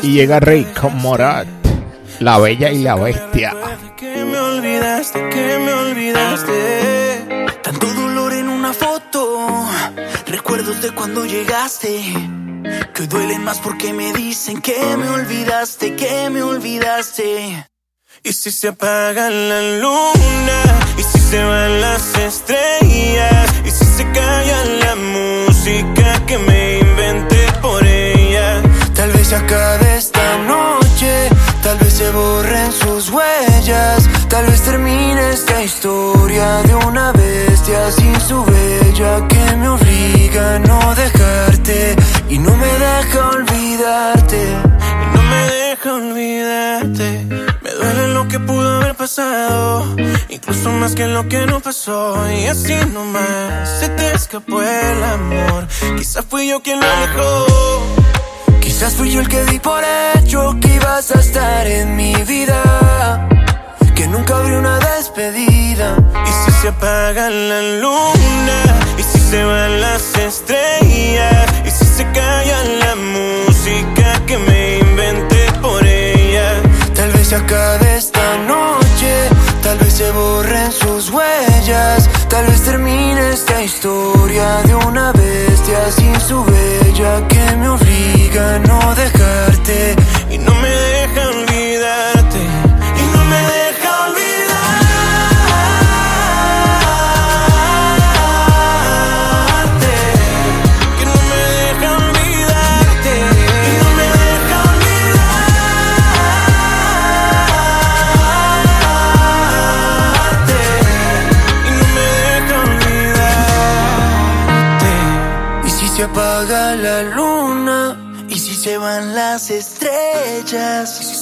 Y 0.03 0.13
llega 0.13 0.41
Rey 0.41 0.65
con 0.79 0.97
Morat, 0.99 1.47
la 2.21 2.39
bella 2.39 2.71
y 2.71 2.83
la 2.83 2.97
bestia. 2.97 3.55
que 3.97 4.25
me 4.25 4.39
olvidaste, 4.39 5.29
que 5.31 5.59
me 5.59 5.73
olvidaste. 5.73 7.49
Tanto 7.63 7.87
dolor 7.95 8.33
en 8.35 8.49
una 8.49 8.73
foto, 8.73 9.67
recuerdos 10.27 10.83
de 10.83 10.91
cuando 10.91 11.25
llegaste, 11.25 12.01
que 12.93 13.03
hoy 13.03 13.09
duelen 13.09 13.43
más 13.45 13.59
porque 13.61 13.93
me 13.93 14.13
dicen 14.13 14.61
que 14.61 14.79
me 14.97 15.09
olvidaste, 15.09 15.97
que 15.97 16.31
me 16.31 16.43
olvidaste. 16.43 17.67
Y 18.23 18.33
si 18.33 18.51
se 18.51 18.69
apaga 18.69 19.31
la 19.31 19.79
luna, 19.79 20.61
y 20.99 21.03
si 21.03 21.19
se 21.19 21.43
van 21.43 21.81
las 21.81 22.15
estrellas, 22.19 23.55
y 23.65 23.71
si 23.71 23.85
se 23.85 24.05
calla 24.13 24.65
la 24.65 24.95
música 24.97 26.27
que 26.27 26.39
me. 26.39 26.86
Se 29.27 29.35
acabe 29.35 29.97
esta 29.97 30.39
noche, 30.39 31.29
tal 31.61 31.77
vez 31.79 31.95
se 31.95 32.09
borren 32.13 32.71
sus 32.71 33.11
huellas, 33.11 34.09
tal 34.29 34.47
vez 34.47 34.63
termine 34.63 35.31
esta 35.31 35.65
historia 35.65 36.63
de 36.63 36.77
una 36.77 37.11
bestia 37.11 37.91
sin 37.91 38.21
su 38.21 38.45
bella 38.45 39.27
que 39.27 39.57
me 39.57 39.69
obliga 39.71 40.55
a 40.55 40.59
no 40.61 40.95
dejarte 40.95 41.97
y 42.29 42.39
no 42.39 42.57
me 42.57 42.67
deja 42.67 43.29
olvidarte. 43.31 44.43
Y 45.03 45.17
no 45.17 45.23
me 45.23 45.47
deja 45.47 45.95
olvidarte. 45.95 47.27
Me 47.63 47.71
duele 47.73 48.09
lo 48.15 48.29
que 48.29 48.39
pudo 48.39 48.77
haber 48.77 48.95
pasado, 48.95 49.97
incluso 50.29 50.71
más 50.71 50.95
que 50.95 51.09
lo 51.09 51.29
que 51.29 51.47
no 51.47 51.59
pasó. 51.59 52.17
Y 52.31 52.47
así 52.47 52.77
nomás 52.95 53.81
se 53.81 53.89
te 53.89 54.15
escapó 54.15 54.63
el 54.63 55.03
amor. 55.03 55.67
Quizás 55.97 56.25
fui 56.31 56.47
yo 56.47 56.63
quien 56.63 56.79
lo 56.79 56.87
dejó. 56.87 57.96
Quizás 58.77 58.95
fui 58.95 59.11
yo 59.11 59.23
el 59.23 59.29
que 59.29 59.43
di 59.47 59.59
por 59.59 59.83
hecho 59.83 60.55
que 60.61 60.75
ibas 60.75 61.11
a 61.11 61.19
estar 61.19 61.67
en 61.67 61.97
mi 61.97 62.15
vida, 62.25 63.27
que 63.95 64.07
nunca 64.07 64.37
habría 64.37 64.59
una 64.59 64.79
despedida. 64.79 65.97
Y 66.27 66.33
si 66.45 66.53
se 66.61 66.69
apaga 66.69 67.31
la 67.31 67.63
luna, 67.81 68.59
y 68.99 69.03
si 69.03 69.19
se 69.19 69.43
van 69.43 69.81
las 69.81 70.15
estrellas, 70.17 71.47
y 71.65 71.71
si 71.71 71.87
se 71.87 72.05
calla 72.13 72.65
la 72.65 72.97
música 72.97 74.23
que 74.27 74.37
me 74.37 74.81
inventé 74.81 75.51
por 75.63 75.83
ella. 75.87 76.61
Tal 76.95 77.11
vez 77.13 77.29
se 77.29 77.37
acabe 77.37 77.97
esta 77.97 78.37
noche, 78.47 78.76
tal 79.67 79.79
vez 79.79 79.95
se 79.95 80.13
borren 80.13 80.71
sus 80.71 81.11
huellas, 81.11 82.09
tal 82.29 82.47
vez 82.47 82.63
termine 82.63 83.31
esta 83.31 83.61
historia 83.61 84.63
de 84.63 84.77
una 84.77 85.11
bestia 85.11 85.91
sin 85.91 86.15
su 86.21 86.45
bella 86.45 87.27
que 87.27 87.57
me 87.57 87.69
obliga 87.71 88.55
a 88.55 88.59
no 88.61 88.95
dejarte 88.95 89.97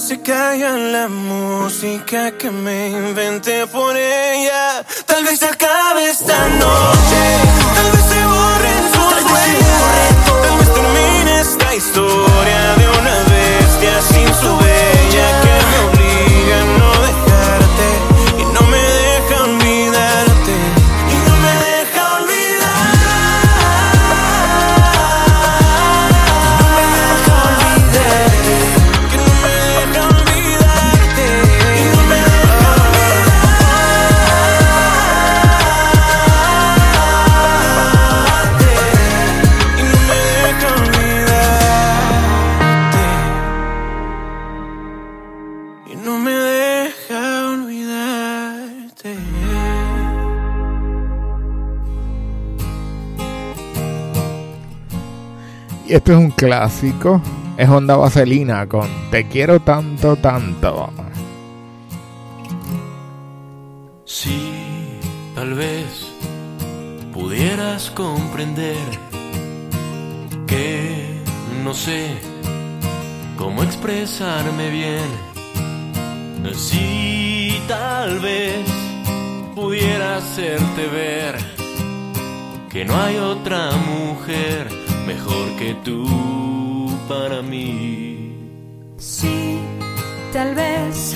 se 0.05 0.21
calla 0.21 0.77
la 0.77 1.07
música 1.07 2.31
que 2.37 2.51
me 2.51 2.89
inventé 2.89 3.65
por 3.65 3.97
ella, 3.97 4.85
tal 5.07 5.23
vez 5.23 5.41
acabe 5.41 6.07
esta 6.11 6.47
noche, 6.47 7.54
esto 55.95 56.11
es 56.11 56.17
un 56.17 56.31
clásico. 56.31 57.21
Es 57.57 57.69
Honda 57.69 57.95
Vaselina 57.95 58.67
con 58.67 58.89
Te 59.11 59.27
quiero 59.27 59.61
tanto, 59.61 60.17
tanto. 60.17 60.89
Sí, 64.03 64.51
tal 65.33 65.53
vez 65.53 66.11
pudieras 67.13 67.89
comprender 67.91 68.75
que 70.45 71.21
no 71.63 71.73
sé 71.73 72.09
cómo 73.37 73.63
expresarme 73.63 74.69
bien. 74.69 75.35
Si 76.53 77.57
tal 77.67 78.19
vez 78.19 78.67
pudiera 79.55 80.17
hacerte 80.17 80.87
ver 80.87 81.35
que 82.69 82.83
no 82.83 82.95
hay 83.01 83.17
otra 83.17 83.71
mujer 83.71 84.74
mejor 85.05 85.55
que 85.57 85.73
tú 85.83 86.05
para 87.07 87.41
mí. 87.41 88.35
Sí, 88.97 89.59
tal 90.33 90.55
vez 90.55 91.15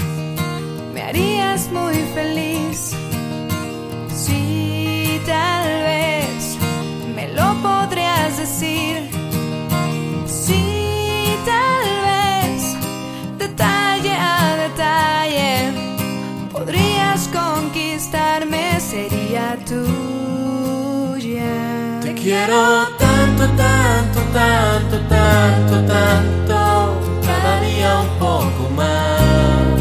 me 0.93 1.01
harías 1.01 1.71
muy 1.71 1.95
feliz. 2.13 2.95
Sí, 4.13 5.19
tal 5.25 5.67
vez 5.89 6.57
me 7.15 7.27
lo 7.29 7.53
podrías 7.61 8.37
decir. 8.37 9.09
Sí, 10.27 11.35
tal 11.45 11.85
vez 12.09 12.75
detalle 13.39 14.13
a 14.13 14.55
detalle 14.67 15.71
podrías 16.51 17.27
conquistarme, 17.29 18.79
sería 18.79 19.57
tuya. 19.65 19.99
Te 22.01 22.13
quiero 22.13 22.98
tanto, 23.47 24.19
tanto, 24.33 24.97
tanto, 25.07 25.07
tanto, 25.07 25.75
tanto, 25.87 26.57
cada 27.25 27.61
día 27.61 27.99
un 28.01 28.09
poco 28.19 28.69
más. 28.75 29.79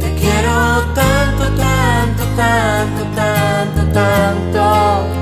Te 0.00 0.14
quiero 0.14 0.82
tanto, 0.94 1.44
tanto, 1.56 2.24
tanto, 2.36 3.04
tanto, 3.14 3.92
tanto, 3.92 4.60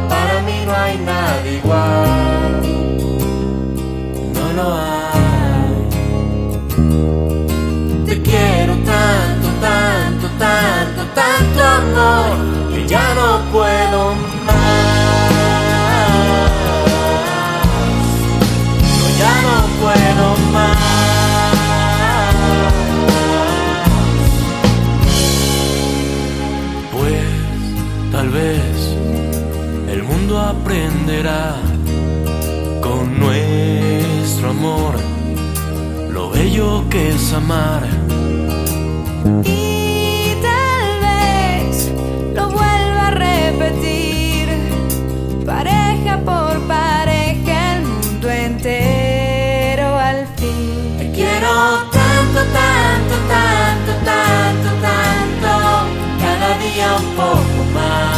para 0.09 0.41
mí 0.47 0.65
no 0.65 0.73
hay 0.75 0.97
nada 0.99 1.47
igual. 1.47 2.63
No 4.35 4.53
lo 4.55 4.75
hay. 4.75 5.75
Te 8.07 8.23
quiero 8.23 8.75
tanto, 8.77 9.49
tanto, 9.61 10.29
tanto, 10.39 11.03
tanto 11.15 11.63
amor 11.63 12.46
ya 12.89 13.15
no 13.15 13.41
puedo 13.53 14.15
más. 14.47 14.57
No, 18.99 19.07
ya 19.19 19.35
no 19.47 19.57
puedo 19.81 20.27
más. 20.53 20.77
Pues 26.93 27.25
tal 28.13 28.29
vez 28.31 28.97
el 29.89 30.03
mundo 30.03 30.39
aprenderá 30.39 31.57
con 32.81 33.19
nuestro 33.19 34.51
amor 34.51 34.95
lo 36.11 36.31
bello 36.31 36.85
que 36.89 37.11
es 37.11 37.33
amar. 37.33 37.83
Cada 56.77 56.97
día 56.97 56.97
un 56.97 57.17
poco 57.17 58.16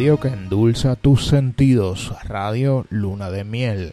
radio 0.00 0.18
que 0.18 0.28
endulza 0.28 0.96
tus 0.96 1.26
sentidos. 1.26 2.10
Radio 2.24 2.86
Luna 2.88 3.30
de 3.30 3.44
Miel. 3.44 3.92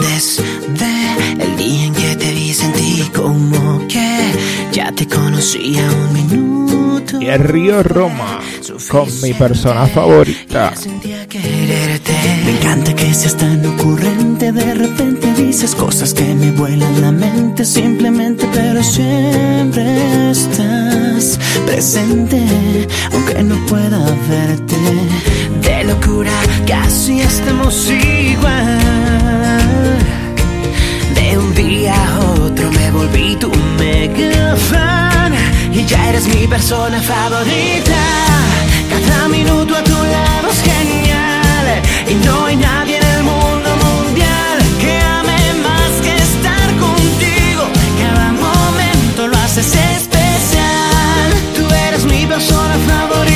Desde 0.00 1.42
el 1.42 1.56
día 1.56 1.86
en 1.86 1.94
que 1.94 2.16
te 2.16 2.30
vi 2.34 2.52
sentí 2.52 3.10
como 3.14 3.88
que 3.88 4.32
ya 4.70 4.92
te 4.92 5.06
conocía 5.08 5.82
un 5.90 6.12
minuto. 6.12 6.65
Y 7.20 7.26
el 7.26 7.40
río 7.40 7.82
Roma 7.82 8.40
con 8.90 9.08
mi 9.22 9.32
persona 9.34 9.86
favorita. 9.86 10.72
Me 12.44 12.50
encanta 12.50 12.94
que 12.94 13.14
seas 13.14 13.36
tan 13.36 13.64
ocurrente. 13.66 14.52
De 14.52 14.74
repente 14.74 15.32
dices 15.34 15.74
cosas 15.74 16.12
que 16.14 16.34
me 16.34 16.50
vuelan 16.52 17.00
la 17.00 17.12
mente. 17.12 17.64
Simplemente, 17.64 18.46
pero 18.52 18.82
siempre 18.82 20.30
estás 20.30 21.38
presente. 21.66 22.42
Aunque 23.12 23.42
no 23.42 23.56
pueda 23.66 23.98
verte. 24.28 24.76
De 25.62 25.84
locura, 25.84 26.32
casi 26.66 27.20
estamos 27.20 27.90
igual. 27.90 28.78
De 31.14 31.38
un 31.38 31.54
día 31.54 31.94
a 31.94 32.20
otro 32.20 32.70
me 32.72 32.90
volví 32.90 33.36
tu 33.36 33.50
mega 33.78 34.56
fan 34.56 35.15
y 35.76 35.84
ya 35.84 36.08
eres 36.08 36.26
mi 36.26 36.46
persona 36.46 37.00
favorita. 37.00 38.00
Cada 38.88 39.28
minuto 39.28 39.76
a 39.76 39.84
tu 39.84 39.92
lado 39.92 40.48
es 40.50 40.62
genial 40.62 41.66
y 42.08 42.14
no 42.26 42.46
hay 42.46 42.56
nadie 42.56 42.96
en 42.96 43.04
el 43.04 43.22
mundo 43.22 43.70
mundial 43.84 44.56
que 44.80 44.98
ame 45.18 45.38
más 45.68 45.92
que 46.04 46.14
estar 46.30 46.68
contigo. 46.86 47.62
Cada 48.02 48.32
momento 48.32 49.28
lo 49.28 49.36
haces 49.36 49.74
especial. 49.96 51.28
Tú 51.54 51.64
eres 51.88 52.04
mi 52.04 52.24
persona 52.24 52.76
favorita 52.88 53.35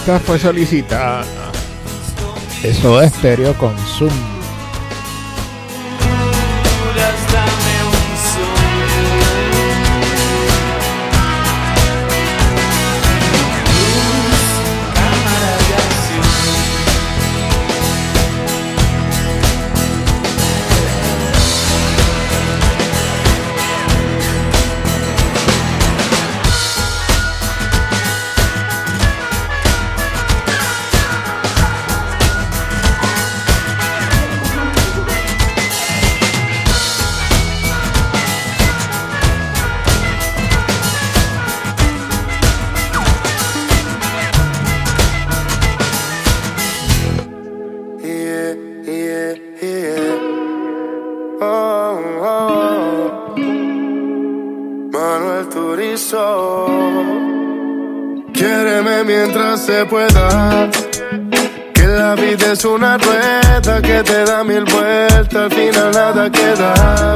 Esta 0.00 0.18
fue 0.18 0.38
solicitada. 0.38 1.24
Eso 2.62 3.00
de 3.00 3.06
estéreo 3.06 3.54
con. 3.54 3.74
Se 59.80 59.86
pueda. 59.86 60.70
Que 61.74 61.86
la 61.86 62.14
vida 62.14 62.52
es 62.52 62.64
una 62.64 62.98
rueda 62.98 63.80
que 63.80 64.02
te 64.02 64.24
da 64.24 64.44
mil 64.44 64.64
vueltas, 64.64 65.34
al 65.34 65.50
final 65.50 65.90
nada 65.92 66.30
queda. 66.30 67.14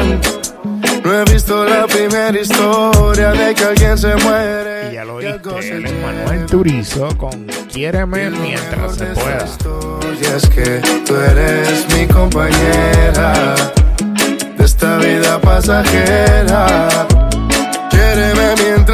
No 1.05 1.13
he 1.13 1.25
visto 1.25 1.65
la 1.65 1.87
primera 1.87 2.39
historia 2.39 3.33
de 3.33 3.55
que 3.55 3.65
alguien 3.65 3.99
se 3.99 4.15
muere. 4.17 4.91
Y 4.91 4.95
ya 4.95 5.05
lo 5.05 5.21
él 5.21 5.41
es 5.85 5.93
Manuel 6.03 6.47
Turizo 6.47 7.09
con 7.19 7.47
Quiéreme 7.71 8.31
mientras 8.31 8.97
se 8.97 9.07
pueda. 9.07 9.47
Y 10.21 10.25
es 10.25 10.49
que 10.49 10.81
tú 11.07 11.15
eres 11.17 11.87
mi 11.95 12.07
compañera 12.07 13.55
de 14.57 14.65
esta 14.65 14.97
vida 14.99 15.39
pasajera. 15.39 16.89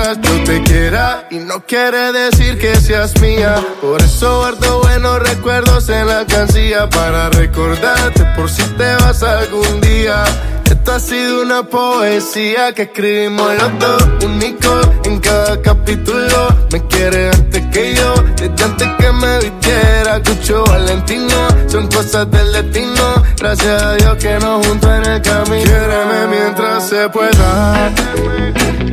Mientras 0.02 0.20
yo 0.22 0.44
te 0.44 0.62
quiera 0.62 1.26
y 1.30 1.36
no 1.36 1.60
quiere 1.66 2.12
decir 2.12 2.58
que 2.58 2.74
seas 2.76 3.20
mía. 3.20 3.54
Por 3.82 4.00
eso 4.00 4.38
guardo 4.38 4.80
buenos 4.80 5.18
recuerdos 5.18 5.90
en 5.90 6.06
la 6.06 6.20
alcancía 6.20 6.88
para 6.88 7.28
recordarte 7.28 8.24
por 8.34 8.48
si 8.48 8.62
te 8.62 8.94
vas 8.94 9.22
algún 9.22 9.80
día. 9.82 10.24
Esta 10.70 10.94
ha 10.94 11.00
sido 11.00 11.42
una 11.42 11.64
poesía 11.64 12.72
que 12.72 12.82
escribimos 12.82 13.52
los 13.54 13.78
dos, 13.80 14.24
único 14.24 14.80
en 15.02 15.18
cada 15.18 15.60
capítulo. 15.60 16.48
Me 16.72 16.86
quiere 16.86 17.28
antes 17.28 17.66
que 17.72 17.94
yo, 17.96 18.14
desde 18.36 18.64
antes 18.64 18.88
que 18.98 19.12
me 19.12 19.38
vistiera. 19.40 20.22
Cucho 20.22 20.64
Valentino, 20.66 21.48
son 21.66 21.88
cosas 21.88 22.30
del 22.30 22.52
destino. 22.52 23.02
Gracias 23.36 23.82
a 23.82 23.94
Dios 23.94 24.16
que 24.18 24.38
nos 24.38 24.64
juntó 24.64 24.94
en 24.94 25.06
el 25.06 25.22
camino. 25.22 25.64
Quiéreme 25.64 26.26
mientras 26.28 26.88
se 26.88 27.08
pueda. 27.08 27.90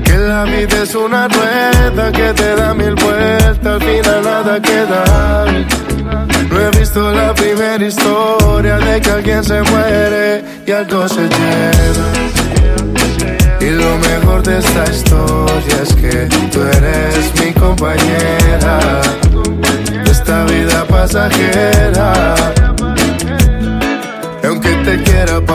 Que 0.03 0.17
la 0.17 0.45
vida 0.45 0.81
es 0.81 0.95
una 0.95 1.27
rueda 1.27 2.11
que 2.11 2.33
te 2.33 2.55
da 2.55 2.73
mil 2.73 2.95
vueltas, 2.95 3.65
al 3.65 3.81
final 3.83 4.23
nada 4.23 4.59
queda. 4.59 5.45
No 6.57 6.63
he 6.63 6.71
visto 6.71 7.11
la 7.11 7.35
primera 7.35 7.85
historia 7.85 8.77
de 8.79 8.99
que 8.99 9.11
alguien 9.11 9.43
se 9.43 9.61
muere 9.61 10.43
y 10.65 10.71
algo 10.71 11.07
se 11.07 11.29
lleva. 11.29 12.07
Y 13.59 13.69
lo 13.69 13.97
mejor 13.99 14.41
de 14.41 14.57
esta 14.57 14.83
historia 14.85 15.83
es 15.83 15.93
que 15.93 16.27
tú 16.51 16.61
eres 16.63 17.31
mi 17.39 17.53
compañera 17.53 18.79
de 20.03 20.11
esta 20.11 20.45
vida 20.45 20.83
pasajera. 20.85 22.33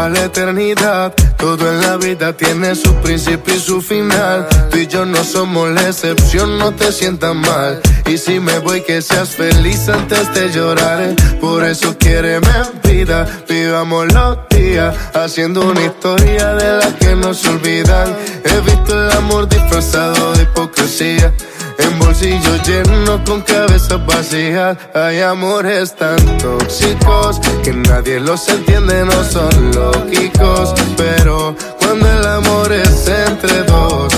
La 0.09 0.25
eternidad, 0.25 1.15
todo 1.37 1.71
en 1.71 1.81
la 1.81 1.97
vida 1.97 2.33
tiene 2.33 2.75
su 2.75 2.95
principio 2.97 3.55
y 3.55 3.59
su 3.59 3.81
final. 3.81 4.47
Tú 4.71 4.79
y 4.79 4.87
yo 4.87 5.05
no 5.05 5.23
somos 5.25 5.71
la 5.71 5.89
excepción, 5.89 6.59
no 6.59 6.73
te 6.73 6.93
sientas 6.93 7.35
mal. 7.35 7.81
Y 8.07 8.19
si 8.19 8.41
me 8.41 8.59
voy, 8.59 8.83
que 8.83 9.03
seas 9.03 9.31
feliz 9.31 9.89
antes 9.89 10.33
de 10.35 10.51
llorar. 10.51 11.15
Por 11.41 11.65
eso 11.65 11.97
quiéreme 11.99 12.49
vida, 12.85 13.27
vivamos 13.49 14.13
los 14.13 14.39
días, 14.51 14.95
haciendo 15.15 15.63
una 15.63 15.85
historia 15.85 16.55
de 16.55 16.79
la 16.79 16.99
que 16.99 17.15
no 17.17 17.33
se 17.35 17.49
olvidan. 17.49 18.17
He 18.45 18.61
visto 18.61 18.93
el 18.93 19.11
amor 19.13 19.49
disfrazado 19.49 20.33
de 20.35 20.43
hipocresía. 20.43 21.33
En 21.79 21.99
bolsillos 21.99 22.67
llenos 22.67 23.21
con 23.27 23.41
cabezas 23.43 24.05
vacías 24.07 24.77
Hay 24.95 25.21
amores 25.21 25.95
tan 25.95 26.19
tóxicos 26.39 27.41
Que 27.63 27.73
nadie 27.73 28.21
los 28.21 28.49
entiende, 28.49 29.05
no 29.05 29.25
son 29.25 29.73
lógicos 29.73 30.75
Pero 30.97 31.55
cuando 31.81 32.11
el 32.11 32.27
amor 32.27 32.73
es 32.73 33.09
entre 33.09 33.63
dos 33.65 34.13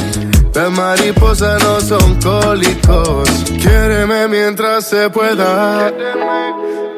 las 0.54 0.70
mariposas 0.70 1.60
no 1.64 1.80
son 1.80 2.20
cólicos. 2.20 3.28
Quiéreme 3.60 4.28
mientras 4.28 4.84
se 4.84 5.10
pueda. 5.10 5.92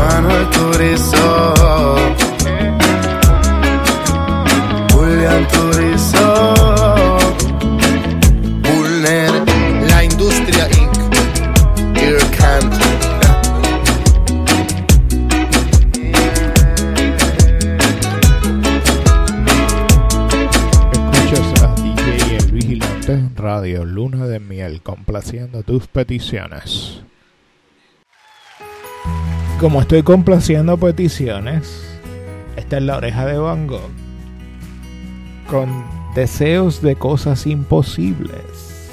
Quetra. 0.00 0.20
Manuel 0.20 0.50
Turizo. 0.50 1.54
Julián 4.92 5.46
Turizo. 5.48 6.44
Bulner. 8.62 9.30
La 9.88 10.04
Industria 10.04 10.68
Inc. 10.68 10.96
Irkant. 11.96 12.74
Escuchas 21.12 21.62
a 21.62 21.74
DJ 21.74 22.36
El 22.36 22.52
Vigilante 22.52 23.12
en 23.12 23.36
Radio 23.36 23.84
Luna 23.84 24.26
de 24.26 24.40
Miel 24.40 24.82
complaciendo 24.82 25.62
tus 25.62 25.86
peticiones. 25.88 27.02
Como 29.60 29.82
estoy 29.82 30.02
complaciendo 30.02 30.78
peticiones, 30.78 31.84
esta 32.56 32.78
es 32.78 32.82
la 32.82 32.96
oreja 32.96 33.26
de 33.26 33.36
Van 33.36 33.66
Gogh 33.66 33.90
con 35.50 35.84
deseos 36.14 36.80
de 36.80 36.96
cosas 36.96 37.46
imposibles. 37.46 38.88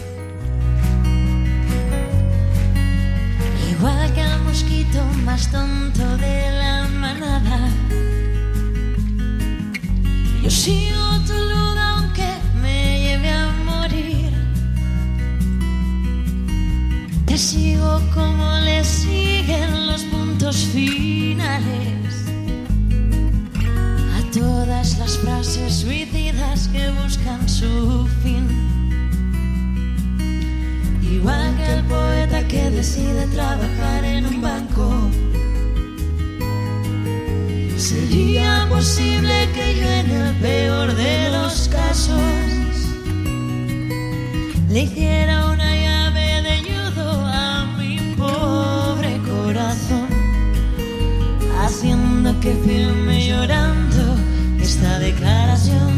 Igual 3.71 4.13
que 4.13 4.19
el 4.19 4.41
mosquito 4.41 5.01
más 5.23 5.49
tonto 5.49 6.17
de 6.17 6.51
la 6.51 6.85
manada. 6.99 7.69
Yo 10.43 10.49
sigo 10.49 10.99
tu 11.25 11.33
luz 11.33 11.77
aunque 11.77 12.27
me 12.61 12.99
lleve 13.03 13.29
a 13.29 13.47
morir. 13.63 14.33
Te 17.25 17.37
sigo 17.37 18.01
como 18.13 18.51
le 18.65 18.83
siguen 18.83 19.86
puntos 20.47 20.65
finales 20.67 22.25
a 24.15 24.31
todas 24.31 24.97
las 24.97 25.17
frases 25.17 25.73
suicidas 25.73 26.69
que 26.69 26.89
buscan 26.91 27.49
su 27.49 28.07
fin. 28.23 28.47
Igual 31.01 31.53
que 31.57 31.73
el 31.73 31.83
poeta 31.83 32.47
que 32.47 32.69
decide 32.69 33.27
trabajar 33.27 34.05
en 34.05 34.25
un 34.25 34.41
banco. 34.41 35.11
Sería 37.77 38.67
posible 38.69 39.49
que 39.53 39.75
yo 39.75 39.89
en 40.01 40.09
el 40.11 40.35
peor 40.35 40.95
de 40.95 41.29
los 41.29 41.67
casos 41.67 42.21
le 44.69 44.81
hiciera 44.81 45.46
que 52.41 52.53
firme 52.65 53.25
llorando 53.25 54.15
esta 54.59 54.99
declaración. 54.99 55.93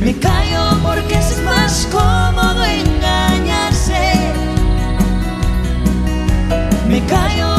Me 0.00 0.12
callo 0.18 0.76
porque 0.82 1.14
es 1.14 1.40
más 1.44 1.86
cómodo 1.92 2.64
engañarse. 2.64 4.32
Me 6.88 7.00
callo 7.06 7.55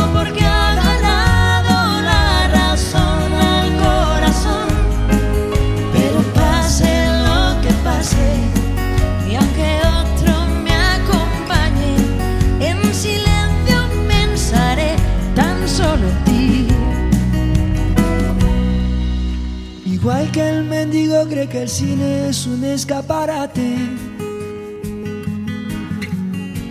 mendigo 20.87 21.27
cree 21.27 21.47
que 21.47 21.63
el 21.63 21.69
cine 21.69 22.29
es 22.29 22.47
un 22.47 22.63
escaparate. 22.63 23.75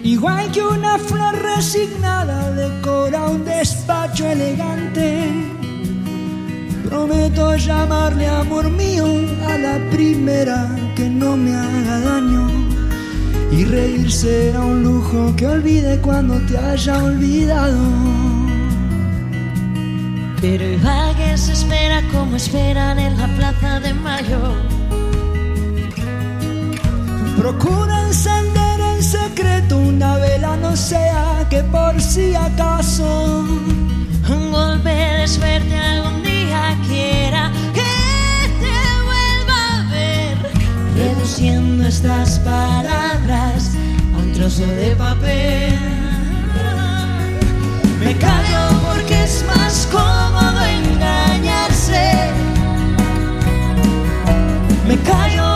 Igual 0.03 0.51
que 0.53 0.63
una 0.63 0.99
flor 0.99 1.35
resignada 1.43 2.51
decora 2.53 3.27
un 3.27 3.45
despacho 3.45 4.27
elegante. 4.27 5.31
Prometo 6.89 7.57
llamarle 7.57 8.27
amor 8.27 8.71
mío 8.71 9.05
a 9.49 9.59
la 9.59 9.77
primera 9.91 10.75
que 10.97 11.11
no 11.11 11.37
me 11.37 11.55
haga 11.55 12.01
daño. 12.01 12.45
Y 13.53 13.65
reír 13.65 14.11
será 14.11 14.61
un 14.61 14.83
lujo 14.83 15.35
que 15.37 15.47
olvide 15.47 16.01
cuando 16.01 16.39
te 16.47 16.57
haya 16.57 17.05
olvidado. 17.05 17.79
Pero 20.41 20.65
se 21.37 21.53
espera 21.53 22.03
como 22.17 22.37
esperan 22.37 22.99
en 22.99 23.19
la 23.19 23.29
plaza 23.37 23.81
de 23.81 23.93
mayo. 23.93 24.41
Procura 27.37 28.07
encender 28.07 28.81
en 28.81 29.03
secreto 29.03 29.77
una 29.77 30.17
vela, 30.17 30.57
no 30.57 30.75
sea 30.75 31.47
que 31.51 31.63
por 31.65 32.01
si 32.01 32.35
acaso 32.35 33.45
Un 34.29 34.51
golpe 34.51 34.91
de 34.91 35.29
suerte 35.29 35.77
algún 35.77 36.23
día 36.23 36.77
quiera 36.89 37.53
que 37.75 37.93
te 38.63 38.79
vuelva 39.09 39.61
a 39.79 39.91
ver. 39.91 40.37
Reduciendo 40.97 41.87
estas 41.87 42.39
palabras 42.41 43.73
a 44.15 44.19
un 44.19 44.33
trozo 44.33 44.67
de 44.67 44.97
papel. 44.97 45.79
Me 48.01 48.13
callo 48.19 48.63
porque 48.89 49.25
es 49.25 49.45
más 49.47 49.87
cómodo 49.93 50.61
engañarse. 50.65 51.66
Me 54.87 54.97
callo 54.99 55.56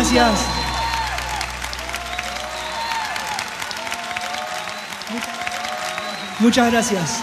gracias. 0.00 0.46
Muchas 6.38 6.72
gracias. 6.72 7.22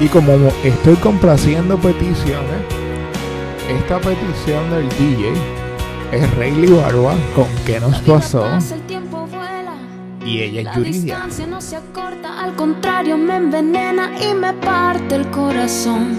Y 0.00 0.08
como 0.08 0.32
estoy 0.64 0.96
complaciendo 0.96 1.78
peticiones, 1.78 2.42
esta 3.68 3.98
petición 4.00 4.70
del 4.70 4.88
DJ 4.88 5.32
es 6.12 6.34
Rayleigh 6.36 6.72
Barba 6.72 7.14
con 7.34 7.46
¿Qué 7.64 7.80
nos 7.80 8.00
pasó? 8.00 8.44
Y 10.26 10.42
ella 10.42 10.60
es 10.60 10.64
La 10.66 10.74
Yuridia. 10.74 11.00
distancia 11.00 11.46
no 11.46 11.60
se 11.60 11.76
acorta, 11.76 12.42
al 12.42 12.56
contrario 12.56 13.16
me 13.16 13.36
envenena 13.36 14.10
y 14.20 14.34
me 14.34 14.52
parte 14.54 15.14
el 15.14 15.30
corazón. 15.30 16.16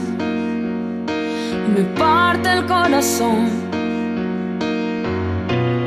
Me 1.76 1.84
parte 2.00 2.54
el 2.54 2.66
corazón. 2.66 3.50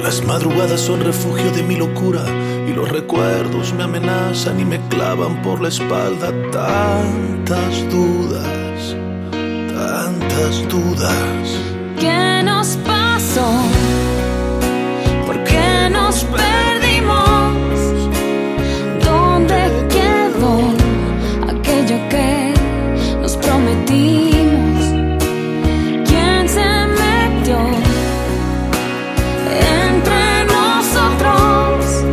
Las 0.03 0.23
madrugadas 0.27 0.81
son 0.81 1.01
refugio 1.01 1.51
de 1.53 1.63
mi 1.63 1.77
locura 1.77 2.23
y 2.69 2.73
los 2.75 2.91
recuerdos 2.91 3.73
me 3.73 3.85
amenazan 3.85 4.61
y 4.61 4.65
me 4.67 4.79
clavan 4.89 5.41
por 5.41 5.63
la 5.63 5.69
espalda 5.69 6.31
tantas 6.51 7.89
dudas, 7.91 8.97
tantas 9.73 10.69
dudas. 10.69 11.59
¿Qué 11.99 12.43
nos 12.45 12.77
pasó? 12.85 13.49
¿Por 15.27 15.43
qué 15.45 15.89
nos 15.91 16.25
perdimos? 16.25 16.80
¿Quién 26.09 26.49
se 26.49 26.69
metió 27.01 27.59
entre 29.87 30.45
nosotros? 30.57 32.05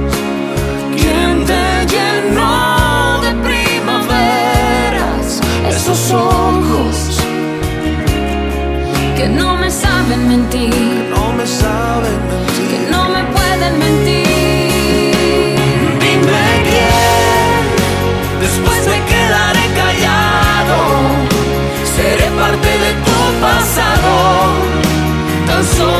¿Quién 0.95 1.45
te 1.45 1.63
llenó 1.93 3.21
de 3.21 3.31
primaveras 3.47 5.41
esos 5.67 6.11
ojos? 6.11 7.17
que 9.17 9.27
no 9.27 9.57
me 9.57 9.71
saben 9.71 10.27
mentir. 10.27 11.11
metió 11.15 12.26
canções. 25.57 25.96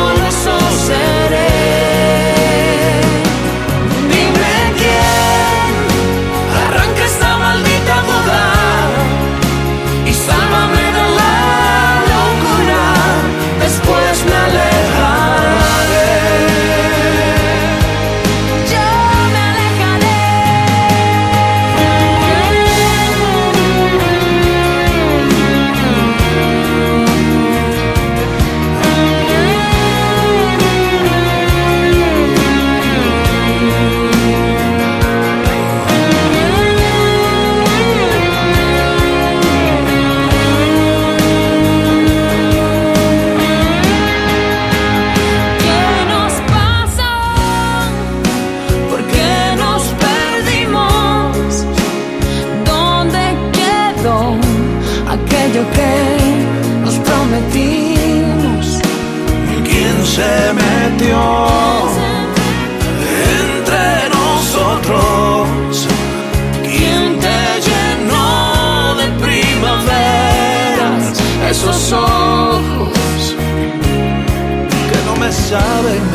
Que 75.50 76.07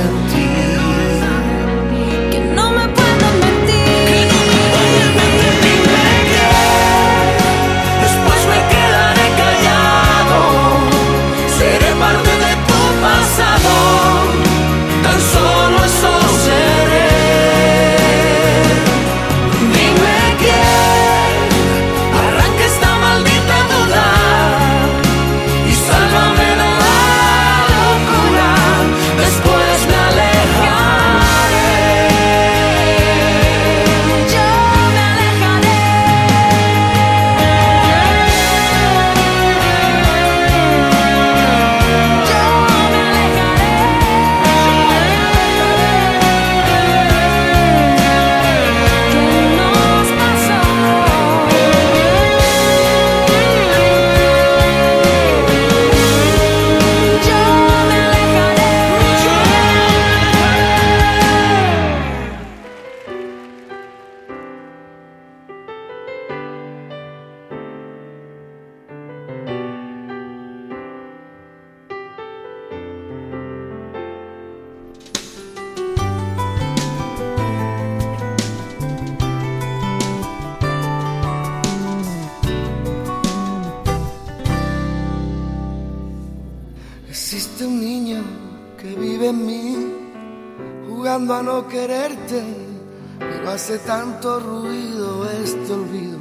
tanto 94.23 94.39
ruido 94.39 95.29
este 95.43 95.73
olvido. 95.73 96.19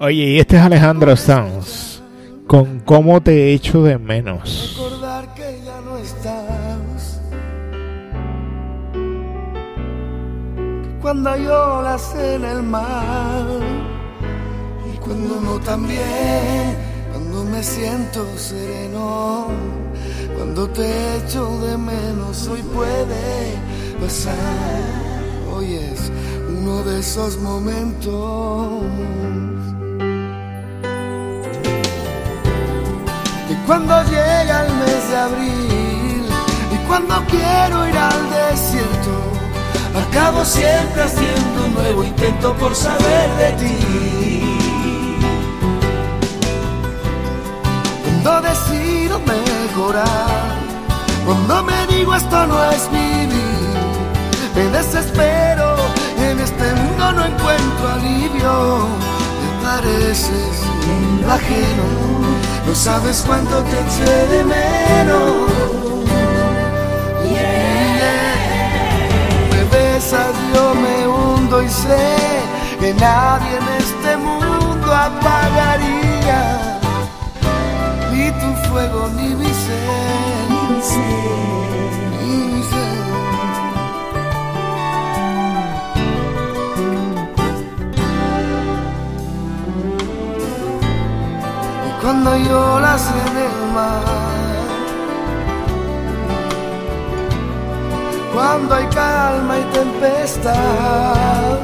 Oye, 0.00 0.24
y 0.24 0.38
este 0.38 0.56
es 0.56 0.62
Alejandro 0.62 1.14
Sanz 1.16 2.00
con 2.46 2.80
cómo 2.80 3.20
te 3.22 3.52
echo 3.52 3.82
de 3.82 3.98
menos. 3.98 4.76
Recordar 4.78 5.34
que 5.34 5.60
ya 5.62 5.80
no 5.82 5.98
estás. 5.98 7.20
Cuando 11.02 11.36
lloras 11.36 12.14
en 12.16 12.44
el 12.44 12.62
mar 12.62 13.46
y 14.94 14.96
cuando 14.98 15.40
no 15.42 15.60
también, 15.60 16.76
cuando 17.12 17.44
me 17.44 17.62
siento 17.62 18.24
sereno, 18.36 19.48
cuando 20.36 20.66
te 20.70 21.16
echo 21.18 21.46
de 21.66 21.76
menos, 21.76 22.48
hoy 22.48 22.62
puede 22.62 23.56
pasar. 24.00 25.10
Hoy 25.52 25.74
es 25.74 26.10
uno 26.60 26.82
de 26.82 27.00
esos 27.00 27.38
momentos. 27.38 28.82
Y 33.48 33.54
cuando 33.66 34.02
llega 34.04 34.66
el 34.66 34.72
mes 34.74 35.08
de 35.10 35.16
abril 35.16 36.24
y 36.74 36.76
cuando 36.86 37.14
quiero 37.26 37.88
ir 37.88 37.96
al 37.96 38.30
desierto, 38.30 39.14
acabo 40.02 40.44
siempre 40.44 41.02
haciendo 41.02 41.64
un 41.66 41.74
nuevo 41.74 42.04
intento 42.04 42.54
por 42.54 42.74
saber 42.74 43.28
de 43.38 43.52
ti. 43.60 44.56
Cuando 48.04 48.42
decido 48.48 49.20
mejorar, 49.20 50.60
cuando 51.24 51.62
me 51.64 51.86
digo 51.86 52.14
esto 52.14 52.46
no 52.46 52.70
es 52.70 52.90
vivir, 52.90 53.30
me 54.54 54.64
desespero, 54.76 55.89
en 56.40 56.44
este 56.44 56.74
mundo 56.74 57.12
no 57.12 57.24
encuentro 57.24 57.88
alivio. 57.88 58.88
Me 59.40 59.48
pareces 59.62 60.56
un 60.96 61.30
ajeno 61.30 62.10
no 62.66 62.76
sabes 62.76 63.24
cuánto 63.26 63.62
te 63.64 63.80
eché 63.80 64.26
de 64.28 64.44
menos. 64.44 65.50
Me 69.50 69.64
besas, 69.72 70.34
yo 70.54 70.74
me 70.74 71.08
hundo 71.08 71.62
y 71.62 71.68
sé 71.68 72.16
que 72.78 72.94
nadie 72.94 73.56
en 73.56 73.68
este 73.78 74.16
mundo 74.16 74.94
apagaría 74.94 76.42
ni 78.12 78.30
tu 78.30 78.68
fuego 78.68 79.08
ni 79.16 79.34
mi 79.34 79.52
ser. 79.64 80.46
Ni 80.48 80.74
mi 80.74 80.82
ser. 80.82 81.79
Cuando 92.00 92.36
lloras 92.36 93.02
en 93.26 93.36
el 93.36 93.72
mar, 93.74 94.04
cuando 98.32 98.74
hay 98.74 98.86
calma 98.86 99.58
y 99.58 99.64
tempestad, 99.72 101.58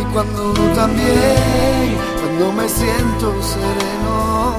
y 0.00 0.04
cuando 0.12 0.52
también, 0.74 1.98
cuando 2.20 2.52
me 2.52 2.68
siento 2.68 3.34
sereno, 3.42 4.56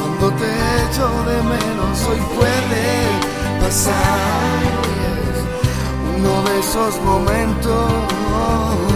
cuando 0.00 0.36
te 0.38 0.50
echo 0.84 1.08
de 1.28 1.42
menos, 1.42 2.06
hoy 2.08 2.20
puede 2.36 2.86
pasar. 3.60 3.94
Uno 6.16 6.42
de 6.48 6.60
esos 6.60 7.00
momentos. 7.02 8.93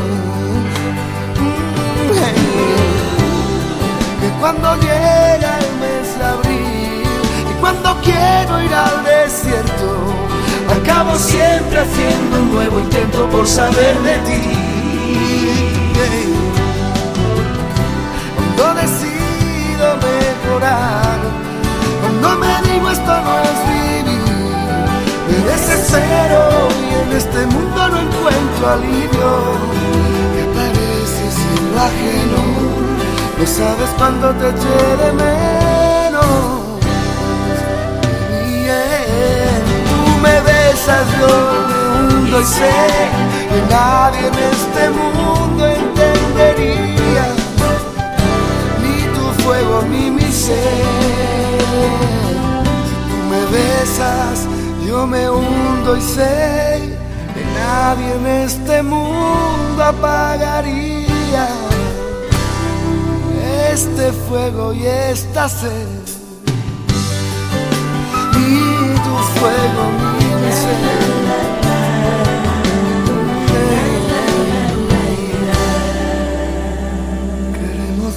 Cuando 4.41 4.77
llega 4.77 5.59
el 5.59 5.71
mes 5.81 6.19
de 6.19 6.25
abril 6.25 7.03
y 7.51 7.61
cuando 7.61 7.97
quiero 8.03 8.63
ir 8.63 8.73
al 8.73 9.05
desierto, 9.05 10.15
acabo 10.81 11.17
siempre 11.17 11.81
haciendo 11.81 12.37
un 12.43 12.55
nuevo 12.55 12.81
intento 12.81 13.29
por 13.31 13.47
saber 13.47 13.99
de 14.01 14.19
ti. 14.19 14.43
Cuando 18.37 18.81
decido 18.81 19.87
mejorar, 19.97 21.19
cuando 22.01 22.29
me 22.39 22.71
digo 22.71 22.91
esto 22.91 23.21
no 23.27 23.39
es 23.41 23.59
vivir, 23.69 24.23
me 25.29 25.51
desespero 25.51 26.69
y 26.81 27.11
en 27.11 27.17
este 27.17 27.47
mundo 27.47 27.89
no 27.89 27.99
encuentro 27.99 28.71
alivio. 28.73 29.31
Me 30.35 30.45
parece 30.55 31.31
sin 31.33 31.75
lo 31.75 31.81
ajeno 31.81 32.88
no 33.39 33.47
sabes 33.47 33.91
cuánto 33.97 34.31
te 34.35 34.49
eché 34.49 34.97
de 35.03 35.13
menos. 35.13 36.25
Bien, 38.45 39.63
tú 39.89 40.01
me 40.21 40.41
besas, 40.41 41.07
yo 41.21 41.29
me 41.69 41.79
hundo 42.19 42.41
y 42.41 42.45
sé 42.45 42.71
que 43.49 43.75
nadie 43.75 44.27
en 44.27 44.39
este 44.55 44.91
mundo 44.91 45.67
entendería 45.67 47.27
ni 48.83 49.03
tu 49.15 49.43
fuego 49.43 49.83
ni 49.89 50.11
mi 50.11 50.33
ser. 50.33 50.59
Tú 53.09 53.17
me 53.31 53.41
besas, 53.57 54.47
yo 54.87 55.07
me 55.07 55.31
hundo 55.31 55.97
y 55.97 56.01
sé 56.01 56.81
que 57.35 57.45
nadie 57.61 58.15
en 58.15 58.27
este 58.27 58.83
mundo 58.83 59.85
apagaría 59.85 61.68
este 63.79 64.13
fuego 64.29 64.73
y 64.73 64.85
esta 64.87 65.49
sed. 65.49 65.87
Y 68.35 68.95
tu 69.05 69.15
fuego, 69.39 69.85
mi 70.43 70.53
sed. 70.53 71.39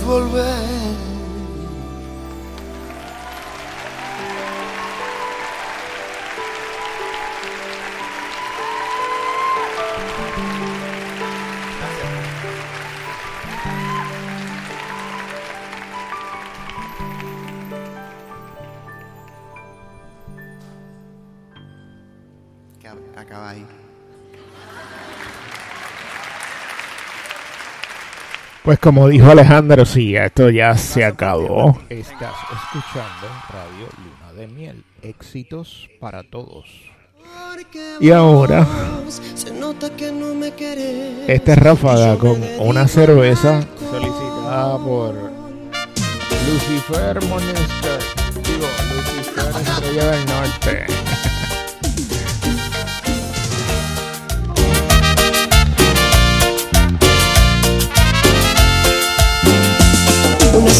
volver. 0.04 0.61
Pues 28.64 28.78
como 28.78 29.08
dijo 29.08 29.32
Alejandro, 29.32 29.86
sí, 29.86 30.16
esto 30.16 30.50
ya 30.52 30.78
se 30.78 31.04
acabó. 31.04 31.80
Estás 31.90 32.36
escuchando 32.54 33.28
Radio 33.50 33.88
Luna 33.98 34.34
de 34.34 34.48
Miel. 34.48 34.84
Éxitos 35.02 35.90
para 36.00 36.22
todos. 36.22 36.66
Y 38.00 38.12
ahora, 38.12 38.68
esta 41.28 41.52
es 41.54 41.58
ráfaga 41.58 42.18
con 42.18 42.44
una 42.60 42.88
cerveza 42.88 43.62
solicitada 43.90 44.78
por 44.78 45.16
Lucifer 46.48 47.24
Monester, 47.26 48.00
digo, 48.44 48.68
Lucifer 48.94 49.62
Estrella 49.62 50.12
del 50.12 50.26
Norte. 50.26 51.11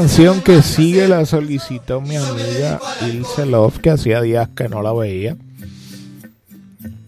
canción 0.00 0.40
que 0.40 0.62
sigue 0.62 1.06
la 1.08 1.26
solicitó 1.26 2.00
mi 2.00 2.16
amiga 2.16 2.80
Ilse 3.06 3.44
Love, 3.44 3.80
que 3.80 3.90
hacía 3.90 4.22
días 4.22 4.48
que 4.56 4.66
no 4.66 4.80
la 4.80 4.94
veía 4.94 5.36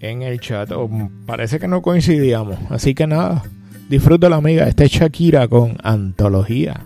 en 0.00 0.20
el 0.20 0.38
chat. 0.40 0.70
Mm, 0.70 1.24
parece 1.24 1.58
que 1.58 1.68
no 1.68 1.80
coincidíamos. 1.80 2.58
Así 2.68 2.94
que 2.94 3.06
nada, 3.06 3.44
disfruta 3.88 4.28
la 4.28 4.36
amiga. 4.36 4.68
Este 4.68 4.84
es 4.84 4.90
Shakira 4.90 5.48
con 5.48 5.78
Antología. 5.82 6.84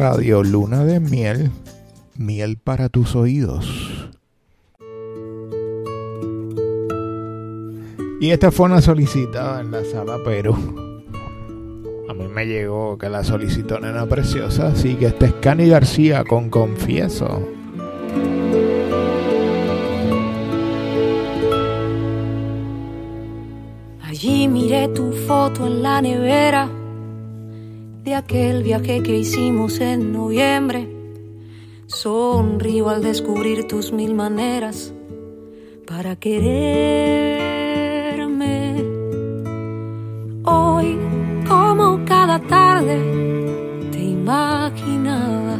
Radio 0.00 0.42
Luna 0.42 0.82
de 0.86 0.98
Miel, 0.98 1.50
miel 2.16 2.56
para 2.56 2.88
tus 2.88 3.14
oídos. 3.14 4.10
Y 8.18 8.30
esta 8.30 8.50
fue 8.50 8.64
una 8.64 8.80
solicitada 8.80 9.60
en 9.60 9.70
la 9.70 9.84
sala, 9.84 10.16
pero 10.24 10.54
a 10.54 12.14
mí 12.14 12.28
me 12.34 12.46
llegó 12.46 12.96
que 12.96 13.10
la 13.10 13.22
solicitó 13.22 13.78
Nena 13.78 14.06
Preciosa, 14.06 14.68
así 14.68 14.94
que 14.94 15.08
este 15.08 15.26
es 15.26 15.34
Cani 15.34 15.68
García 15.68 16.24
con 16.24 16.48
Confieso. 16.48 17.46
Allí 24.00 24.48
miré 24.48 24.88
tu 24.88 25.12
foto 25.12 25.66
en 25.66 25.82
la 25.82 26.00
nevera 26.00 26.79
de 28.10 28.16
aquel 28.16 28.64
viaje 28.64 29.04
que 29.04 29.18
hicimos 29.18 29.78
en 29.78 30.12
noviembre. 30.12 30.88
Sonrío 31.86 32.88
al 32.88 33.04
descubrir 33.04 33.68
tus 33.68 33.92
mil 33.92 34.14
maneras 34.14 34.92
para 35.86 36.16
quererme. 36.16 36.44
Hoy, 40.44 40.98
como 41.46 42.04
cada 42.04 42.40
tarde, 42.40 42.98
te 43.92 44.00
imaginaba. 44.00 45.56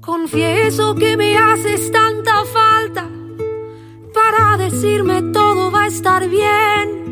Confieso 0.00 0.94
que 0.94 1.18
me 1.18 1.36
haces 1.36 1.92
tanta 1.92 2.46
falta 2.46 3.10
para 4.14 4.56
decirme 4.56 5.20
todo 5.34 5.70
va 5.70 5.82
a 5.82 5.88
estar 5.88 6.26
bien, 6.30 7.11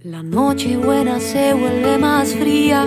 La 0.00 0.22
noche 0.22 0.76
buena 0.76 1.18
se 1.20 1.54
vuelve 1.54 1.96
más 1.96 2.34
fría 2.34 2.86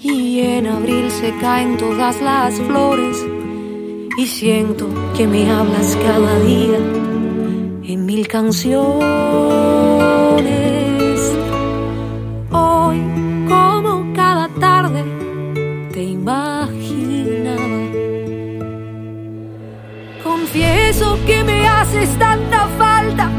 y 0.00 0.38
en 0.38 0.68
abril 0.68 1.10
se 1.10 1.36
caen 1.40 1.76
todas 1.76 2.22
las 2.22 2.54
flores 2.60 3.16
y 4.16 4.26
siento 4.26 4.88
que 5.16 5.26
me 5.26 5.50
hablas 5.50 5.96
cada 5.96 6.38
día 6.40 6.78
en 7.82 8.06
mil 8.06 8.28
canciones. 8.28 8.90
eso 21.00 21.18
que 21.26 21.42
me 21.44 21.66
haces 21.66 22.10
tanta 22.18 22.68
falta 22.76 23.30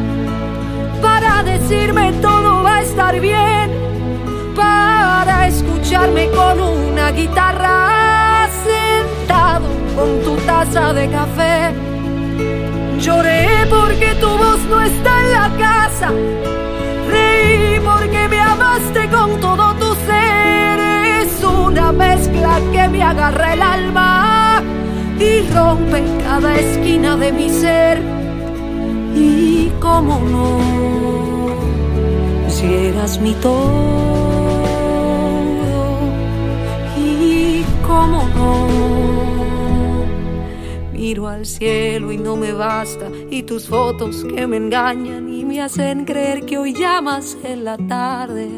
para 1.00 1.44
decirme 1.44 2.12
todo 2.14 2.64
va 2.64 2.78
a 2.78 2.82
estar 2.82 3.20
bien, 3.20 3.70
para 4.56 5.48
escucharme 5.48 6.28
con 6.32 6.60
una 6.60 7.12
guitarra 7.12 8.50
sentado 8.66 9.68
con 9.96 10.22
tu 10.24 10.36
taza 10.48 10.94
de 10.94 11.08
café. 11.10 11.76
Lloré 13.00 13.48
porque 13.70 14.16
tu 14.20 14.30
voz 14.30 14.62
no 14.68 14.82
está 14.82 15.12
en 15.22 15.32
la 15.32 15.50
casa, 15.60 16.10
reí 17.12 17.80
porque 17.80 18.28
me 18.28 18.40
amaste 18.40 19.08
con 19.10 19.40
todo 19.40 19.76
tu 19.76 19.94
ser, 20.08 20.80
es 21.22 21.44
una 21.44 21.92
mezcla 21.92 22.60
que 22.72 22.88
me 22.88 23.04
agarra 23.04 23.54
el 23.54 23.62
alma 23.62 24.21
y 25.22 25.42
rompe 25.54 26.04
cada 26.24 26.56
esquina 26.56 27.16
de 27.16 27.32
mi 27.32 27.50
ser. 27.50 28.02
Y 29.16 29.72
cómo 29.80 30.20
no, 30.20 30.58
si 32.50 32.66
eras 32.66 33.20
mi 33.20 33.34
todo, 33.36 33.62
y 36.98 37.64
cómo 37.86 38.28
no, 38.36 38.68
miro 40.94 41.28
al 41.28 41.46
cielo 41.46 42.12
y 42.12 42.18
no 42.18 42.36
me 42.36 42.54
basta, 42.54 43.10
y 43.30 43.44
tus 43.44 43.68
fotos 43.68 44.26
que 44.34 44.48
me 44.48 44.58
engañan 44.58 45.32
y 45.32 45.46
me 45.46 45.62
hacen 45.62 46.06
creer 46.06 46.46
que 46.46 46.58
hoy 46.58 46.74
llamas 46.74 47.38
en 47.44 47.66
la 47.66 47.78
tarde 47.78 48.50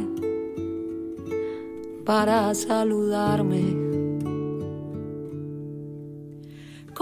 para 2.06 2.54
saludarme. 2.54 3.83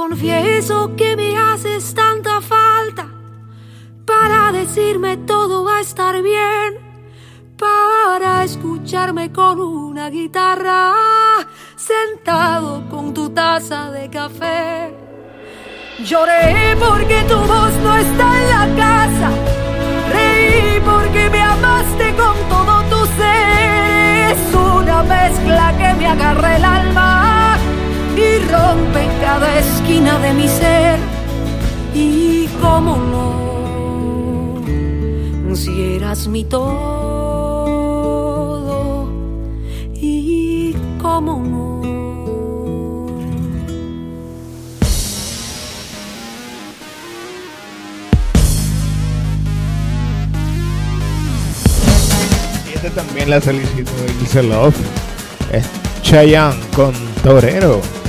confieso 0.02 0.96
que 0.96 1.16
me 1.16 1.38
haces 1.38 1.94
tanta 1.94 2.42
falta 2.42 3.06
para 4.04 4.52
decirme 4.52 5.16
todo 5.18 5.64
va 5.64 5.78
a 5.78 5.82
estar 5.82 6.24
bien, 6.24 6.70
para 7.56 8.44
escucharme 8.44 9.32
con 9.32 9.60
una 9.60 10.10
guitarra 10.10 10.94
sentado 11.76 12.90
con 12.90 13.14
tu 13.14 13.30
taza 13.30 13.92
de 13.92 14.10
café. 14.10 14.92
Lloré 16.00 16.76
porque 16.80 17.24
tu 17.30 17.38
voz 17.38 17.74
no 17.84 17.96
está 17.96 18.28
en 18.42 18.46
la 18.56 18.66
casa, 18.84 19.30
reí 20.16 20.82
porque 20.84 21.30
me 21.30 21.42
amaste 21.42 22.16
con 22.16 22.36
todo 22.50 22.74
tu 22.92 23.06
ser, 23.18 24.32
es 24.34 24.56
una 24.56 25.04
mezcla 25.04 25.66
que 25.78 25.94
me 25.94 26.08
agarra 26.08 26.56
el 26.56 26.66
alma 26.66 27.31
y 28.18 28.40
rompe 28.52 29.08
cada 29.22 29.60
esquina 29.60 30.20
de 30.20 30.34
mi 30.34 30.48
ser. 30.48 31.00
Y 31.94 32.48
cómo 32.62 32.98
no, 32.98 34.62
si 35.56 35.96
eras 35.96 36.28
mi 36.28 36.46
todo, 36.46 36.72
y 39.94 40.74
cómo 41.02 41.44
no. 41.44 41.72
Este 52.74 52.90
también 52.92 53.30
la 53.30 53.40
solicitó 53.42 53.92
Ilse 54.22 54.42
Love. 54.44 54.76
Es 55.52 55.66
Chayanne 56.02 56.60
con 56.76 56.94
Torero. 57.22 58.01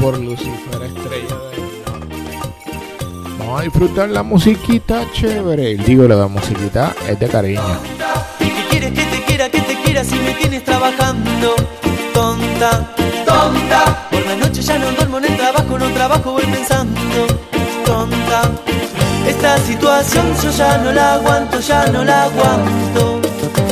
Por 0.00 0.18
Lucifer 0.18 0.82
Estrella. 0.82 1.36
Vamos 3.38 3.60
a 3.60 3.64
disfrutar 3.64 4.08
la 4.08 4.22
musiquita 4.22 5.04
chévere. 5.12 5.76
Digo, 5.76 6.08
la 6.08 6.26
musiquita 6.26 6.94
es 7.08 7.18
de 7.18 7.28
cariño. 7.28 7.62
¿Y 8.40 8.48
qué 8.48 8.64
quieres 8.70 8.92
que 8.92 9.04
te 9.04 9.22
quiera, 9.24 9.48
que 9.48 9.60
te 9.60 9.74
quiera 9.82 10.04
si 10.04 10.16
me 10.16 10.32
tienes 10.32 10.64
trabajando? 10.64 11.54
Tonta, 12.12 12.92
tonta. 13.24 14.08
Por 14.10 14.26
la 14.26 14.36
noche 14.36 14.62
ya 14.62 14.78
no 14.78 14.90
duermo 14.92 15.18
en 15.18 15.26
el 15.26 15.36
trabajo, 15.36 15.78
no 15.78 15.88
trabajo, 15.90 16.32
voy 16.32 16.44
pensando. 16.44 17.26
Tonta. 17.84 18.50
Esta 19.28 19.58
situación 19.58 20.26
yo 20.42 20.50
ya 20.50 20.78
no 20.78 20.92
la 20.92 21.14
aguanto, 21.14 21.60
ya 21.60 21.86
no 21.86 22.04
la 22.04 22.24
aguanto. 22.24 23.20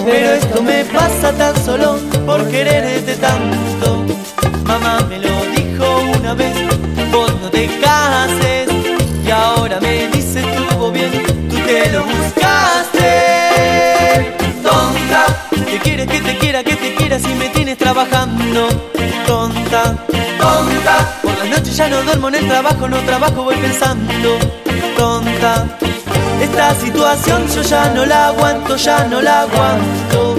Pero 0.05 0.33
esto 0.33 0.63
me 0.63 0.85
pasa 0.85 1.33
tan 1.33 1.57
solo 1.65 1.99
por 2.27 2.49
quererte 2.51 3.15
tanto. 3.17 4.04
Y 9.27 9.31
ahora 9.31 9.81
me 9.81 10.09
dice 10.09 10.41
estuvo 10.41 10.91
bien, 10.91 11.11
tú 11.49 11.57
te 11.67 11.91
lo 11.91 12.05
buscaste. 12.05 13.09
Tonta, 14.63 15.27
¿qué 15.67 15.79
quieres 15.79 16.07
que 16.07 16.21
te 16.21 16.39
quiera, 16.39 16.63
que 16.63 16.77
te 16.77 16.95
quiera 16.95 17.19
si 17.19 17.35
me 17.35 17.49
tienes 17.49 17.79
trabajando? 17.79 18.69
Tonta, 19.27 19.97
tonta. 20.39 21.21
Por 21.23 21.39
las 21.39 21.49
noches 21.49 21.77
ya 21.77 21.89
no 21.89 22.03
duermo 22.03 22.29
en 22.29 22.35
el 22.35 22.47
trabajo, 22.49 22.87
no 22.89 22.99
trabajo, 22.99 23.45
voy 23.45 23.57
pensando. 23.57 24.39
Tonta, 24.97 25.67
esta 26.43 26.75
situación 26.75 27.49
yo 27.55 27.63
ya 27.63 27.91
no 27.95 28.05
la 28.05 28.29
aguanto, 28.29 28.77
ya 28.77 29.05
no 29.05 29.23
la 29.23 29.41
aguanto. 29.43 30.37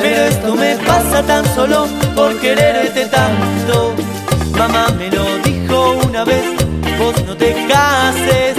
Pero 0.00 0.24
esto 0.26 0.54
me 0.54 0.76
pasa 0.76 1.22
tan 1.22 1.44
solo 1.54 1.86
por 2.14 2.38
quererte 2.38 3.06
tanto. 3.06 3.94
Mamá 4.56 4.88
me 4.98 5.10
lo 5.10 5.24
dijo 5.38 5.98
una 6.06 6.24
vez, 6.24 6.44
vos 6.98 7.14
no 7.24 7.36
te 7.36 7.54
cases. 7.68 8.56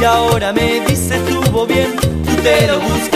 Y 0.00 0.04
ahora 0.04 0.52
me 0.52 0.80
dice 0.80 1.16
estuvo 1.16 1.66
bien, 1.66 1.94
tú 1.96 2.42
te 2.42 2.66
lo 2.66 2.80
buscaste. 2.80 3.13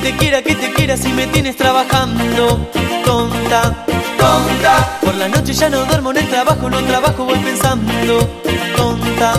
Te 0.00 0.16
quiera, 0.16 0.42
que 0.42 0.54
te 0.54 0.72
quiera 0.72 0.96
si 0.96 1.12
me 1.12 1.26
tienes 1.26 1.56
trabajando? 1.56 2.66
Tonta, 3.04 3.84
tonta. 4.18 4.98
Por 5.02 5.14
la 5.16 5.28
noche 5.28 5.52
ya 5.52 5.68
no 5.68 5.84
duermo 5.84 6.10
en 6.12 6.18
el 6.18 6.28
trabajo, 6.28 6.70
no 6.70 6.78
trabajo, 6.84 7.24
voy 7.24 7.38
pensando. 7.38 8.28
Tonta, 8.76 9.34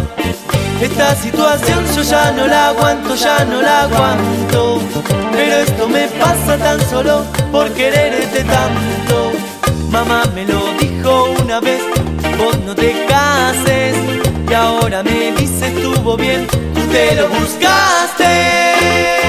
esta 0.81 1.15
situación 1.15 1.83
yo 1.95 2.03
ya 2.03 2.31
no 2.31 2.47
la 2.47 2.69
aguanto, 2.69 3.15
ya 3.15 3.43
no 3.45 3.61
la 3.61 3.81
aguanto. 3.81 4.81
Pero 5.31 5.55
esto 5.57 5.87
me 5.87 6.07
pasa 6.07 6.57
tan 6.57 6.79
solo 6.89 7.25
por 7.51 7.71
quererte 7.73 8.43
tanto. 8.43 9.31
Mamá 9.89 10.23
me 10.35 10.45
lo 10.45 10.73
dijo 10.79 11.33
una 11.41 11.59
vez, 11.59 11.81
vos 12.37 12.57
no 12.65 12.75
te 12.75 13.05
cases. 13.07 13.95
Y 14.49 14.53
ahora 14.53 15.01
me 15.01 15.31
dice 15.31 15.67
estuvo 15.67 16.17
bien, 16.17 16.45
tú 16.73 16.81
te 16.91 17.15
lo 17.15 17.27
buscaste. 17.29 19.20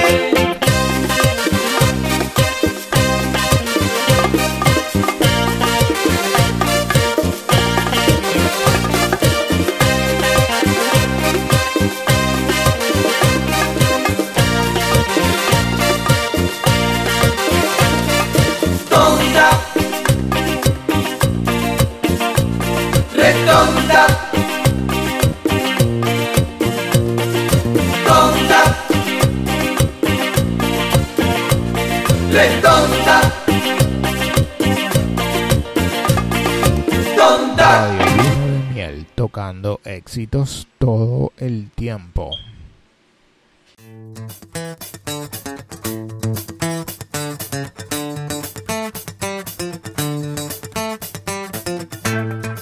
Todo 40.78 41.32
el 41.38 41.70
tiempo. 41.70 42.30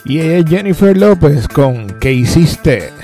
Y 0.05 0.21
ella 0.21 0.39
es 0.39 0.45
Jennifer 0.49 0.97
López 0.97 1.49
con 1.49 1.99
¿Qué 1.99 2.13
hiciste? 2.13 3.00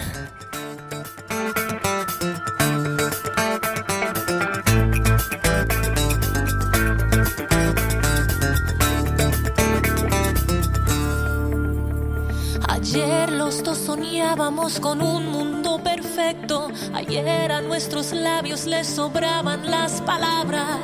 Sobraban 18.97 19.70
las 19.70 20.01
palabras. 20.01 20.81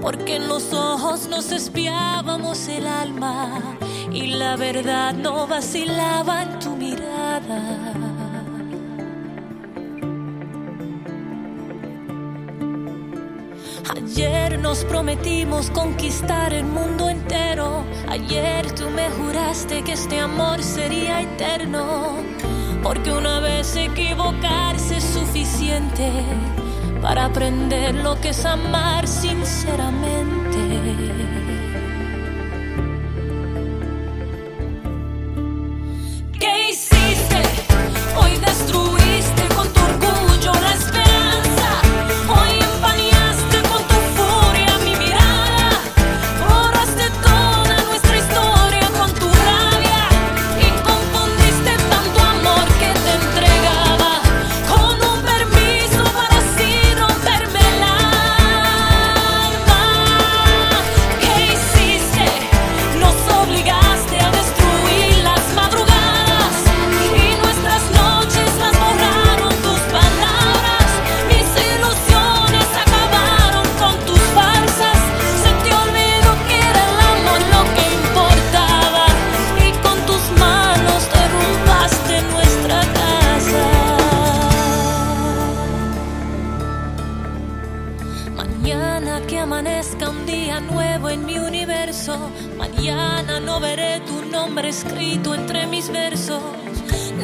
Porque 0.00 0.36
en 0.36 0.46
los 0.46 0.72
ojos 0.72 1.26
nos 1.28 1.50
espiábamos 1.50 2.68
el 2.68 2.86
alma. 2.86 3.60
Y 4.12 4.28
la 4.28 4.54
verdad 4.54 5.12
no 5.12 5.48
vacilaba 5.48 6.42
en 6.42 6.58
tu 6.60 6.76
mirada. 6.76 7.60
Ayer 13.96 14.60
nos 14.60 14.84
prometimos 14.84 15.68
conquistar 15.70 16.54
el 16.54 16.64
mundo 16.64 17.08
entero. 17.08 17.84
Ayer 18.08 18.70
tú 18.72 18.88
me 18.90 19.10
juraste 19.10 19.82
que 19.82 19.94
este 19.94 20.20
amor 20.20 20.62
sería 20.62 21.20
eterno. 21.20 22.14
Porque 22.84 23.12
una 23.12 23.40
vez 23.40 23.74
equivocarse 23.74 24.98
es 24.98 25.04
suficiente 25.04 26.61
para 27.02 27.24
aprender 27.24 27.96
lo 27.96 28.18
que 28.20 28.28
es 28.28 28.46
amar 28.46 29.08
sinceramente. 29.08 31.21
Amanezca 89.52 90.08
un 90.08 90.24
día 90.24 90.60
nuevo 90.60 91.10
en 91.10 91.26
mi 91.26 91.38
universo. 91.38 92.30
Mañana 92.56 93.38
no 93.38 93.60
veré 93.60 94.00
tu 94.00 94.24
nombre 94.30 94.70
escrito 94.70 95.34
entre 95.34 95.66
mis 95.66 95.90
versos. 95.90 96.42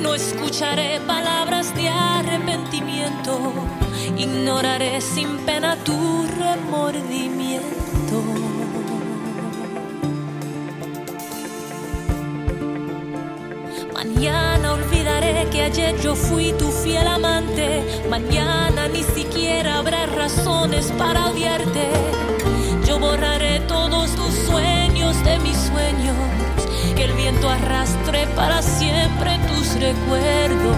No 0.02 0.14
escucharé 0.14 1.00
palabras 1.06 1.74
de 1.74 1.88
arrepentimiento. 1.88 3.32
Ignoraré 4.18 5.00
sin 5.00 5.38
pena 5.46 5.74
tu 5.84 6.26
remordimiento. 6.38 8.22
Mañana 13.94 14.74
olvidaré 14.74 15.48
que 15.50 15.62
ayer 15.62 15.98
yo 16.02 16.14
fui 16.14 16.52
tu 16.58 16.70
fiel 16.70 17.06
amante. 17.06 18.02
Mañana 18.10 18.86
ni 18.88 19.02
siquiera 19.02 19.78
habrá 19.78 20.04
razones 20.06 20.92
para 20.98 21.30
odiarte. 21.30 22.17
Borraré 23.00 23.60
todos 23.60 24.10
tus 24.16 24.34
sueños 24.46 25.22
de 25.24 25.38
mis 25.38 25.56
sueños. 25.56 26.16
Que 26.96 27.04
el 27.04 27.12
viento 27.12 27.48
arrastre 27.48 28.26
para 28.34 28.60
siempre 28.62 29.38
tus 29.48 29.74
recuerdos. 29.74 30.76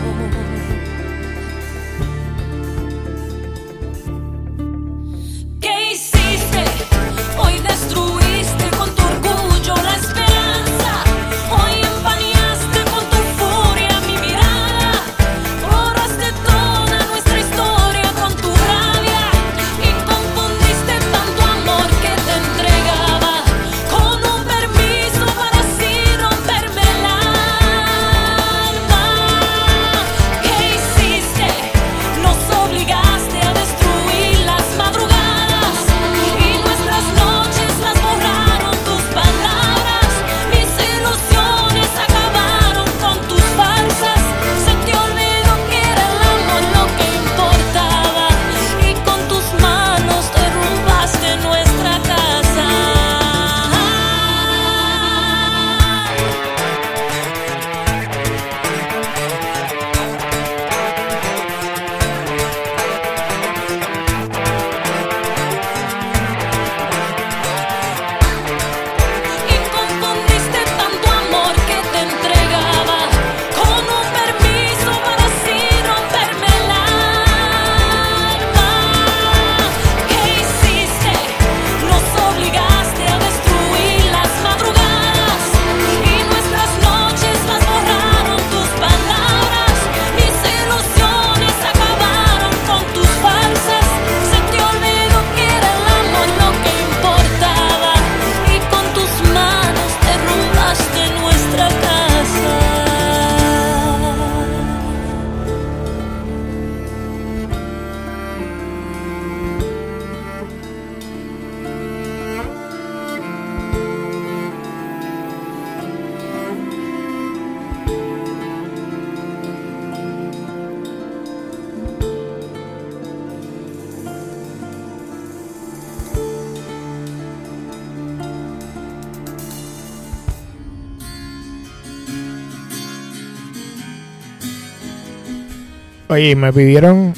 Oye, 136.20 136.36
me 136.36 136.52
pidieron 136.52 137.14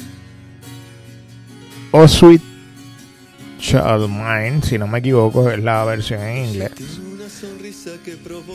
Oh 1.91 2.07
Sweet 2.07 2.41
Child 3.59 4.07
Mine, 4.07 4.61
si 4.63 4.77
no 4.77 4.87
me 4.87 4.99
equivoco, 4.99 5.51
es 5.51 5.61
la 5.61 5.83
versión 5.83 6.21
en 6.21 6.45
inglés. 6.45 6.71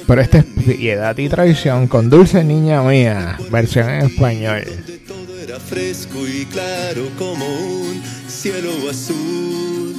Pero 0.07 0.21
esta 0.23 0.39
es 0.39 0.45
Piedad 0.45 1.19
y 1.19 1.29
Traición 1.29 1.87
con 1.87 2.09
Dulce 2.09 2.43
Niña 2.45 2.83
Mía, 2.83 3.39
versión 3.51 3.91
en 3.91 4.07
español. 4.07 4.65
Era 5.43 5.61
fresco 5.61 6.27
y 6.27 6.47
claro 6.47 7.03
como 7.19 7.45
un 7.45 8.03
cielo 8.27 8.71
azul. 8.91 9.97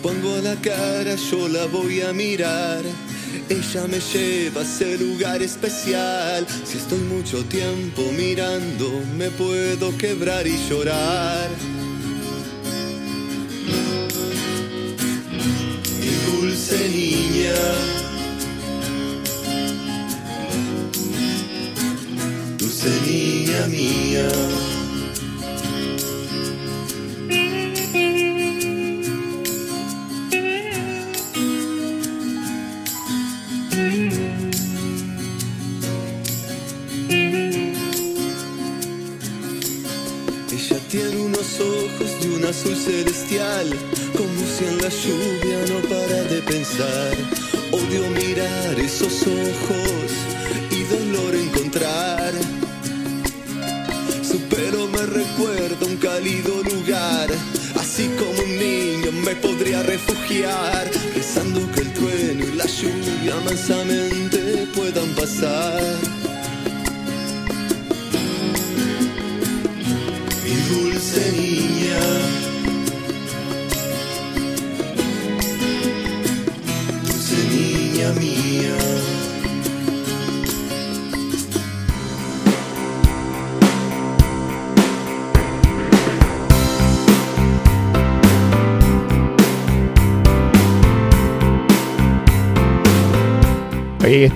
Pongo 0.00 0.36
la 0.44 0.54
cara, 0.54 1.16
yo 1.16 1.48
la 1.48 1.66
voy 1.66 2.02
a 2.02 2.12
mirar. 2.12 2.84
Ella 3.48 3.86
me 3.88 3.98
lleva 3.98 4.60
a 4.60 4.64
ese 4.64 4.96
lugar 4.96 5.42
especial. 5.42 6.46
Estoy 6.90 7.06
mucho 7.06 7.44
tiempo 7.44 8.02
mirando, 8.18 8.90
me 9.16 9.30
puedo 9.30 9.96
quebrar 9.96 10.44
y 10.48 10.58
llorar. 10.68 11.48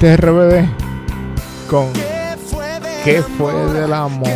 Este 0.05 0.13
es 0.13 0.21
RBD 0.21 0.69
con 1.71 1.91
¿Qué 3.05 3.23
fue 3.23 3.55
del 3.73 3.93
amor? 3.95 4.29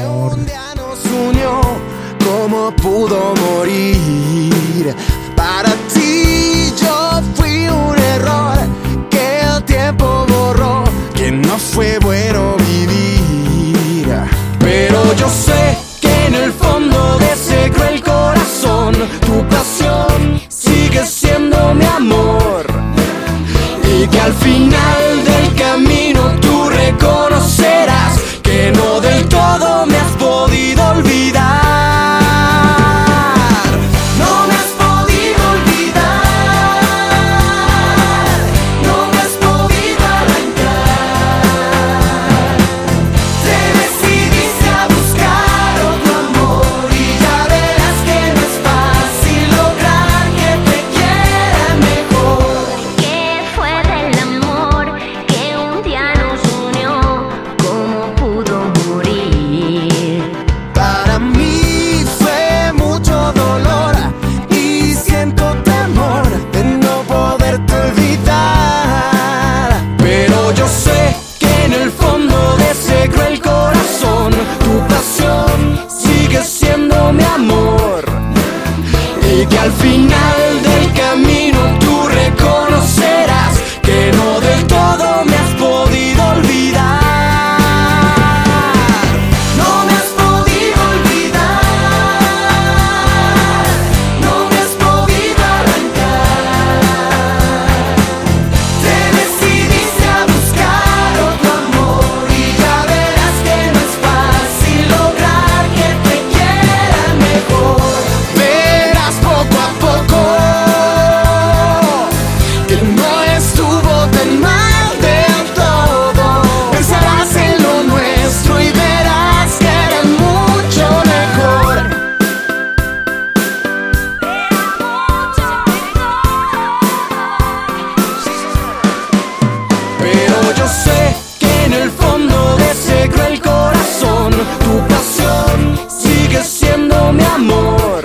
sé 130.68 131.16
que 131.38 131.64
en 131.64 131.72
el 131.72 131.90
fondo 131.90 132.56
de 132.56 132.70
ese 132.70 133.08
cruel 133.08 133.40
corazón. 133.40 134.32
Tu 134.64 134.74
pasión 134.88 135.58
sigue 135.88 136.42
siendo 136.42 137.12
mi 137.12 137.24
amor. 137.24 138.04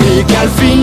Y 0.00 0.24
que 0.24 0.36
al 0.36 0.48
fin 0.50 0.75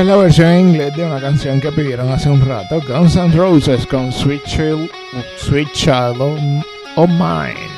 Esta 0.00 0.12
es 0.12 0.16
la 0.16 0.22
versión 0.22 0.48
en 0.48 0.68
inglés 0.70 0.96
de 0.96 1.04
una 1.04 1.20
canción 1.20 1.60
que 1.60 1.70
pidieron 1.70 2.10
hace 2.10 2.30
un 2.30 2.40
rato, 2.40 2.80
Guns 2.80 3.16
N' 3.16 3.36
Roses 3.36 3.86
con 3.86 4.10
Sweet 4.10 4.44
Child, 4.44 4.90
Sweet 5.36 5.68
of 6.96 7.10
Mine. 7.10 7.68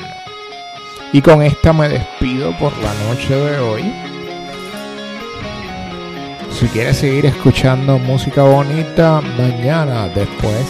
Y 1.12 1.20
con 1.20 1.42
esta 1.42 1.72
me 1.72 1.88
despido 1.88 2.56
por 2.60 2.72
la 2.78 2.94
noche 3.08 3.34
de 3.34 3.58
hoy. 3.58 3.92
Si 6.52 6.68
quieres 6.68 6.98
seguir 6.98 7.26
escuchando 7.26 7.98
música 7.98 8.44
bonita, 8.44 9.20
mañana 9.36 10.06
después 10.06 10.64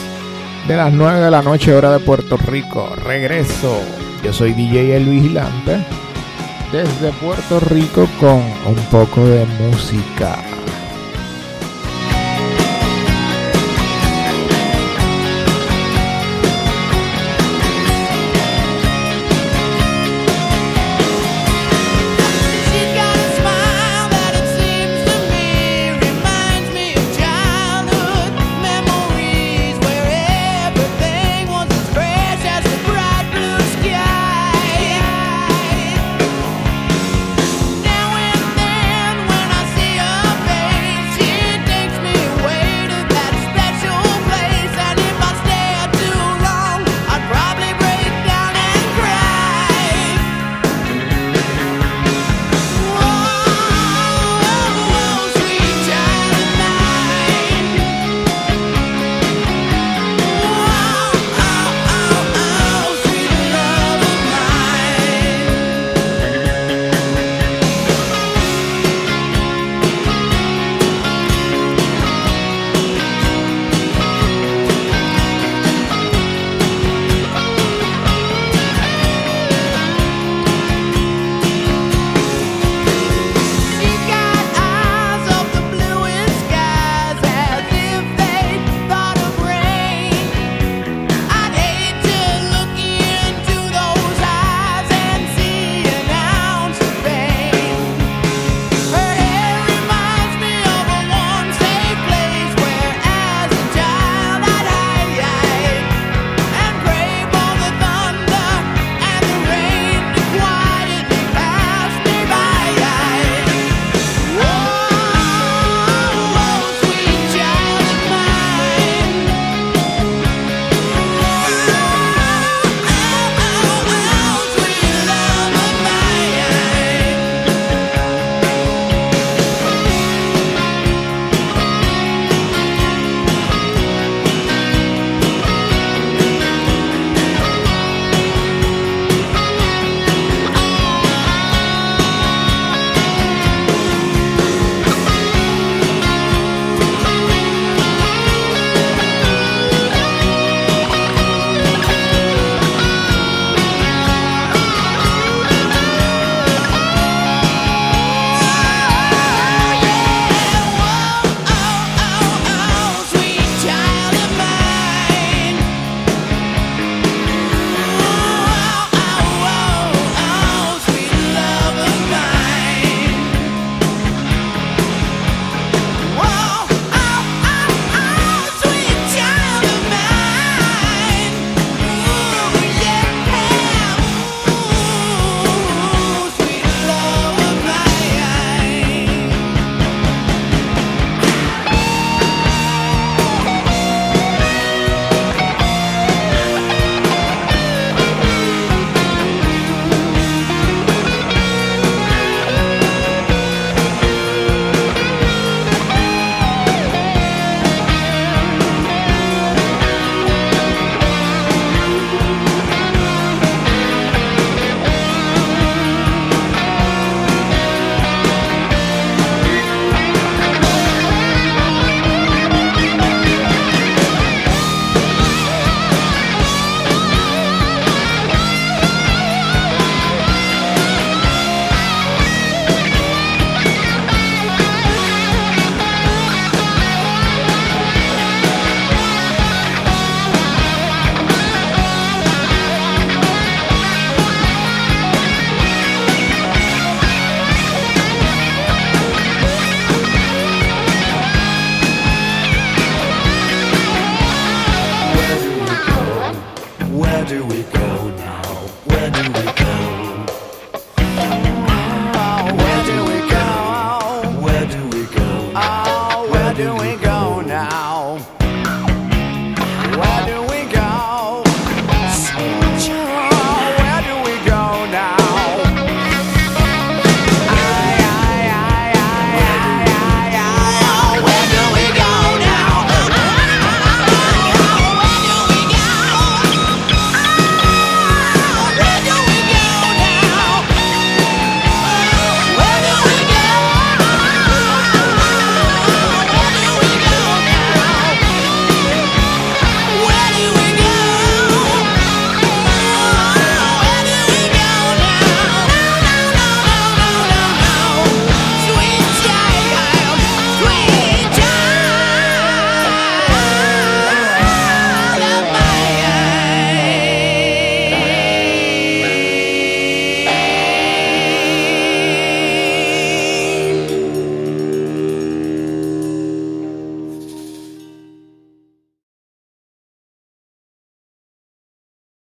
de 0.66 0.74
las 0.74 0.90
9 0.90 1.20
de 1.20 1.30
la 1.30 1.42
noche 1.42 1.74
hora 1.74 1.90
de 1.90 1.98
Puerto 1.98 2.38
Rico, 2.38 2.96
regreso. 2.96 3.78
Yo 4.24 4.32
soy 4.32 4.54
DJ 4.54 4.96
El 4.96 5.04
Vigilante 5.04 5.84
desde 6.72 7.12
Puerto 7.20 7.60
Rico 7.60 8.08
con 8.18 8.40
un 8.64 8.82
poco 8.90 9.22
de 9.26 9.44
música. 9.44 10.38